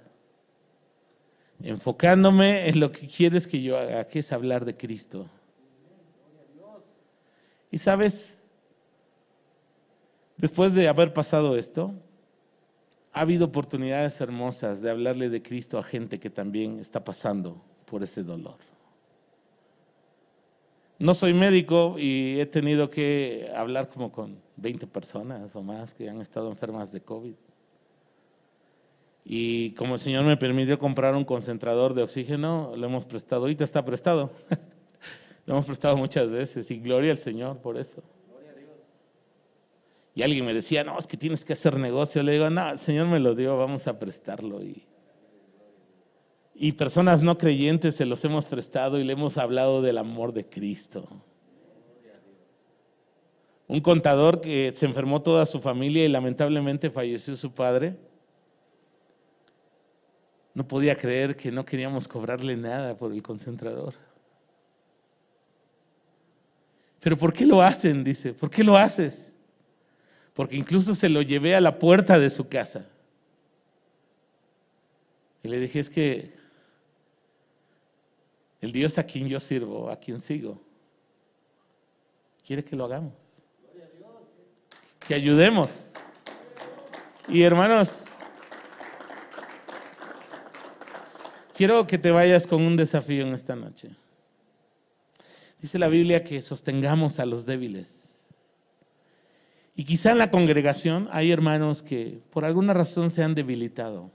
[1.61, 5.29] enfocándome en lo que quieres que yo haga, que es hablar de Cristo.
[7.77, 8.39] Y sabes,
[10.39, 11.93] después de haber pasado esto,
[13.13, 18.03] ha habido oportunidades hermosas de hablarle de Cristo a gente que también está pasando por
[18.03, 18.57] ese dolor.
[20.99, 26.09] No soy médico y he tenido que hablar como con 20 personas o más que
[26.09, 27.35] han estado enfermas de COVID.
[29.23, 33.43] Y como el Señor me permitió comprar un concentrador de oxígeno, lo hemos prestado.
[33.43, 34.31] Ahorita está prestado.
[35.47, 38.03] lo hemos prestado muchas veces y gloria al Señor por eso.
[40.15, 42.23] Y alguien me decía, no, es que tienes que hacer negocio.
[42.23, 44.63] Le digo, no, el Señor me lo dio, vamos a prestarlo.
[44.63, 44.87] Y,
[46.55, 50.49] y personas no creyentes se los hemos prestado y le hemos hablado del amor de
[50.49, 51.07] Cristo.
[53.69, 57.97] Un contador que se enfermó toda su familia y lamentablemente falleció su padre.
[60.55, 64.06] No podía creer que no queríamos cobrarle nada por el concentrador.
[67.07, 68.03] Pero ¿por qué lo hacen?
[68.03, 69.33] Dice, ¿por qué lo haces?
[70.35, 72.85] Porque incluso se lo llevé a la puerta de su casa.
[75.45, 76.33] Y le dije, es que
[78.61, 80.61] el Dios a quien yo sirvo, a quien sigo,
[82.45, 83.15] quiere que lo hagamos.
[85.07, 85.93] Que ayudemos.
[87.29, 88.07] Y hermanos,
[91.55, 93.95] quiero que te vayas con un desafío en esta noche.
[95.61, 98.29] Dice la Biblia que sostengamos a los débiles.
[99.75, 104.11] Y quizá en la congregación hay hermanos que por alguna razón se han debilitado.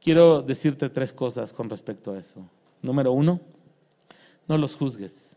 [0.00, 2.48] Quiero decirte tres cosas con respecto a eso.
[2.82, 3.40] Número uno,
[4.46, 5.36] no los juzgues.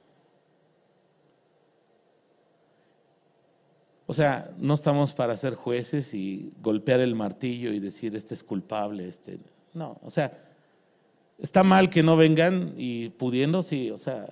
[4.05, 8.43] O sea, no estamos para ser jueces y golpear el martillo y decir, este es
[8.43, 9.39] culpable, este.
[9.73, 10.46] No, o sea,
[11.37, 14.27] está mal que no vengan y pudiendo, sí, o sea,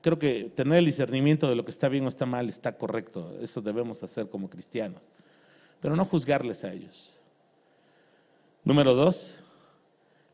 [0.00, 3.36] creo que tener el discernimiento de lo que está bien o está mal está correcto,
[3.40, 5.08] eso debemos hacer como cristianos,
[5.80, 7.14] pero no juzgarles a ellos.
[8.64, 9.34] Número dos,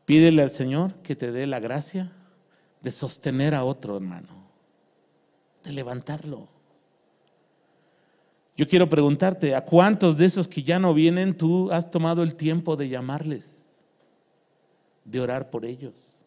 [0.05, 2.11] pídele al Señor que te dé la gracia
[2.81, 4.49] de sostener a otro hermano,
[5.63, 6.47] de levantarlo.
[8.57, 12.35] Yo quiero preguntarte, ¿a cuántos de esos que ya no vienen tú has tomado el
[12.35, 13.60] tiempo de llamarles,
[15.03, 16.21] de orar por ellos?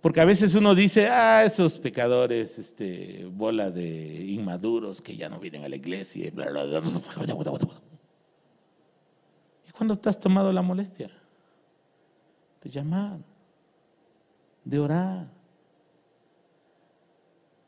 [0.00, 5.38] Porque a veces uno dice, ah, esos pecadores, este, bola de inmaduros que ya no
[5.38, 6.30] vienen a la iglesia.
[6.32, 6.50] Bla,
[9.76, 11.10] ¿Cuándo te has tomado la molestia?
[12.62, 13.18] De llamar,
[14.64, 15.26] de orar.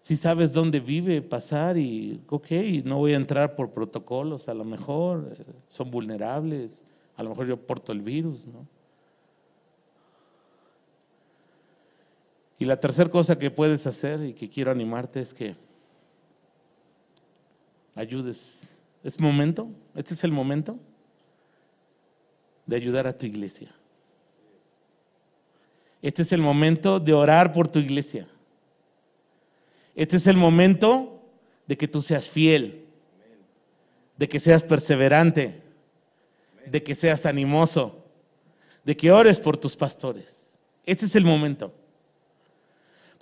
[0.03, 2.51] Si sabes dónde vive, pasar y, ok,
[2.85, 6.85] no voy a entrar por protocolos, a lo mejor eh, son vulnerables,
[7.16, 8.66] a lo mejor yo porto el virus, ¿no?
[12.62, 15.56] Y la tercera cosa que puedes hacer y que quiero animarte es que
[17.96, 18.78] ayudes.
[19.02, 19.68] ¿Es momento?
[19.96, 20.78] ¿Este es el momento?
[22.64, 23.74] de ayudar a tu iglesia.
[26.00, 28.28] Este es el momento de orar por tu iglesia.
[29.96, 31.20] Este es el momento
[31.66, 32.84] de que tú seas fiel,
[34.16, 35.60] de que seas perseverante,
[36.64, 38.06] de que seas animoso,
[38.84, 40.52] de que ores por tus pastores.
[40.86, 41.82] Este es el momento.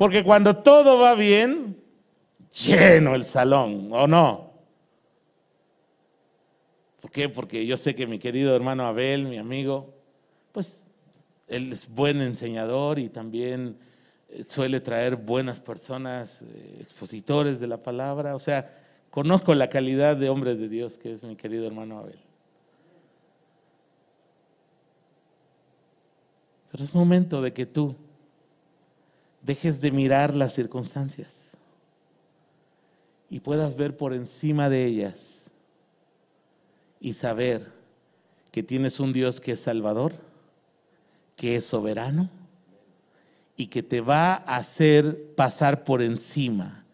[0.00, 1.76] Porque cuando todo va bien,
[2.54, 4.50] lleno el salón, ¿o no?
[7.02, 7.28] ¿Por qué?
[7.28, 9.92] Porque yo sé que mi querido hermano Abel, mi amigo,
[10.52, 10.86] pues
[11.48, 13.76] él es buen enseñador y también
[14.30, 18.34] eh, suele traer buenas personas, eh, expositores de la palabra.
[18.34, 18.74] O sea,
[19.10, 22.20] conozco la calidad de hombre de Dios que es mi querido hermano Abel.
[26.72, 27.94] Pero es momento de que tú
[29.42, 31.50] dejes de mirar las circunstancias
[33.28, 35.50] y puedas ver por encima de ellas
[37.00, 37.72] y saber
[38.50, 40.12] que tienes un Dios que es salvador,
[41.36, 42.28] que es soberano
[43.56, 46.84] y que te va a hacer pasar por encima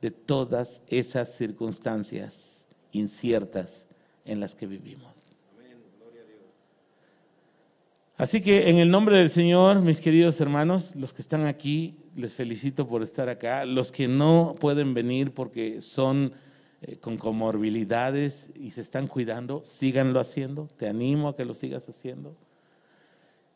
[0.00, 3.86] de todas esas circunstancias inciertas
[4.24, 5.13] en las que vivimos.
[8.16, 12.34] Así que en el nombre del Señor, mis queridos hermanos, los que están aquí, les
[12.34, 13.64] felicito por estar acá.
[13.64, 16.32] Los que no pueden venir porque son
[16.82, 20.68] eh, con comorbilidades y se están cuidando, síganlo haciendo.
[20.76, 22.36] Te animo a que lo sigas haciendo.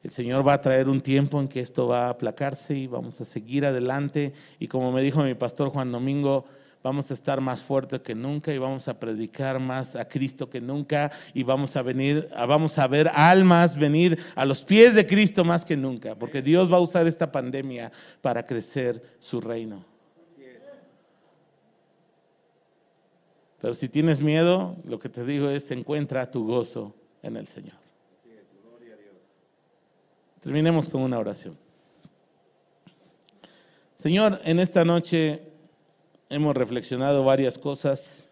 [0.03, 3.21] El Señor va a traer un tiempo en que esto va a aplacarse y vamos
[3.21, 4.33] a seguir adelante.
[4.59, 6.47] Y como me dijo mi pastor Juan Domingo,
[6.83, 10.61] vamos a estar más fuertes que nunca y vamos a predicar más a Cristo que
[10.61, 15.45] nunca y vamos a venir, vamos a ver almas venir a los pies de Cristo
[15.45, 19.85] más que nunca, porque Dios va a usar esta pandemia para crecer su reino.
[23.61, 27.77] Pero si tienes miedo, lo que te digo es encuentra tu gozo en el Señor.
[30.41, 31.59] Terminemos con una oración.
[33.97, 35.43] Señor, en esta noche
[36.29, 38.31] hemos reflexionado varias cosas.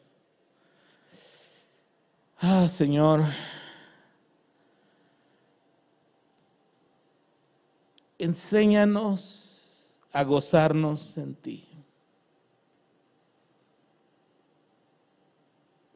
[2.38, 3.24] Ah, Señor,
[8.18, 11.68] enséñanos a gozarnos en ti.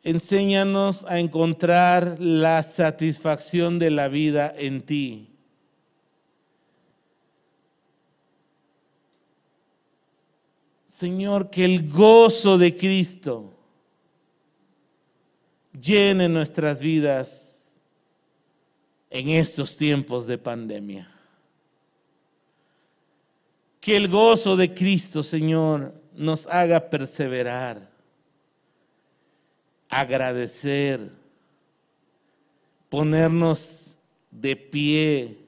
[0.03, 5.30] Enséñanos a encontrar la satisfacción de la vida en ti.
[11.01, 13.55] Señor, que el gozo de Cristo
[15.72, 17.72] llene nuestras vidas
[19.09, 21.11] en estos tiempos de pandemia.
[23.80, 27.90] Que el gozo de Cristo, Señor, nos haga perseverar,
[29.88, 31.11] agradecer,
[32.90, 33.96] ponernos
[34.30, 35.39] de pie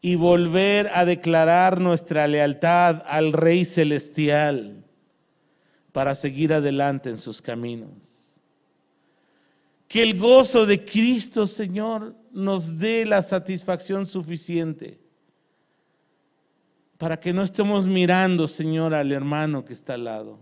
[0.00, 4.84] y volver a declarar nuestra lealtad al Rey Celestial
[5.92, 8.40] para seguir adelante en sus caminos.
[9.88, 15.00] Que el gozo de Cristo, Señor, nos dé la satisfacción suficiente
[16.98, 20.38] para que no estemos mirando, Señor, al hermano que está al lado,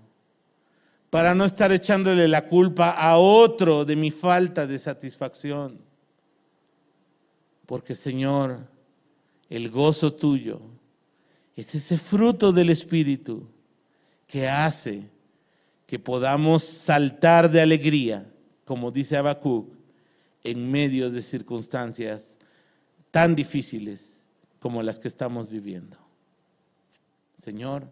[1.10, 5.78] para no estar echándole la culpa a otro de mi falta de satisfacción.
[7.66, 8.75] Porque, Señor,
[9.48, 10.60] el gozo tuyo,
[11.54, 13.46] es ese fruto del Espíritu
[14.26, 15.08] que hace
[15.86, 18.26] que podamos saltar de alegría,
[18.64, 19.72] como dice Habacuc,
[20.42, 22.38] en medio de circunstancias
[23.10, 24.24] tan difíciles
[24.60, 25.96] como las que estamos viviendo.
[27.38, 27.88] Señor.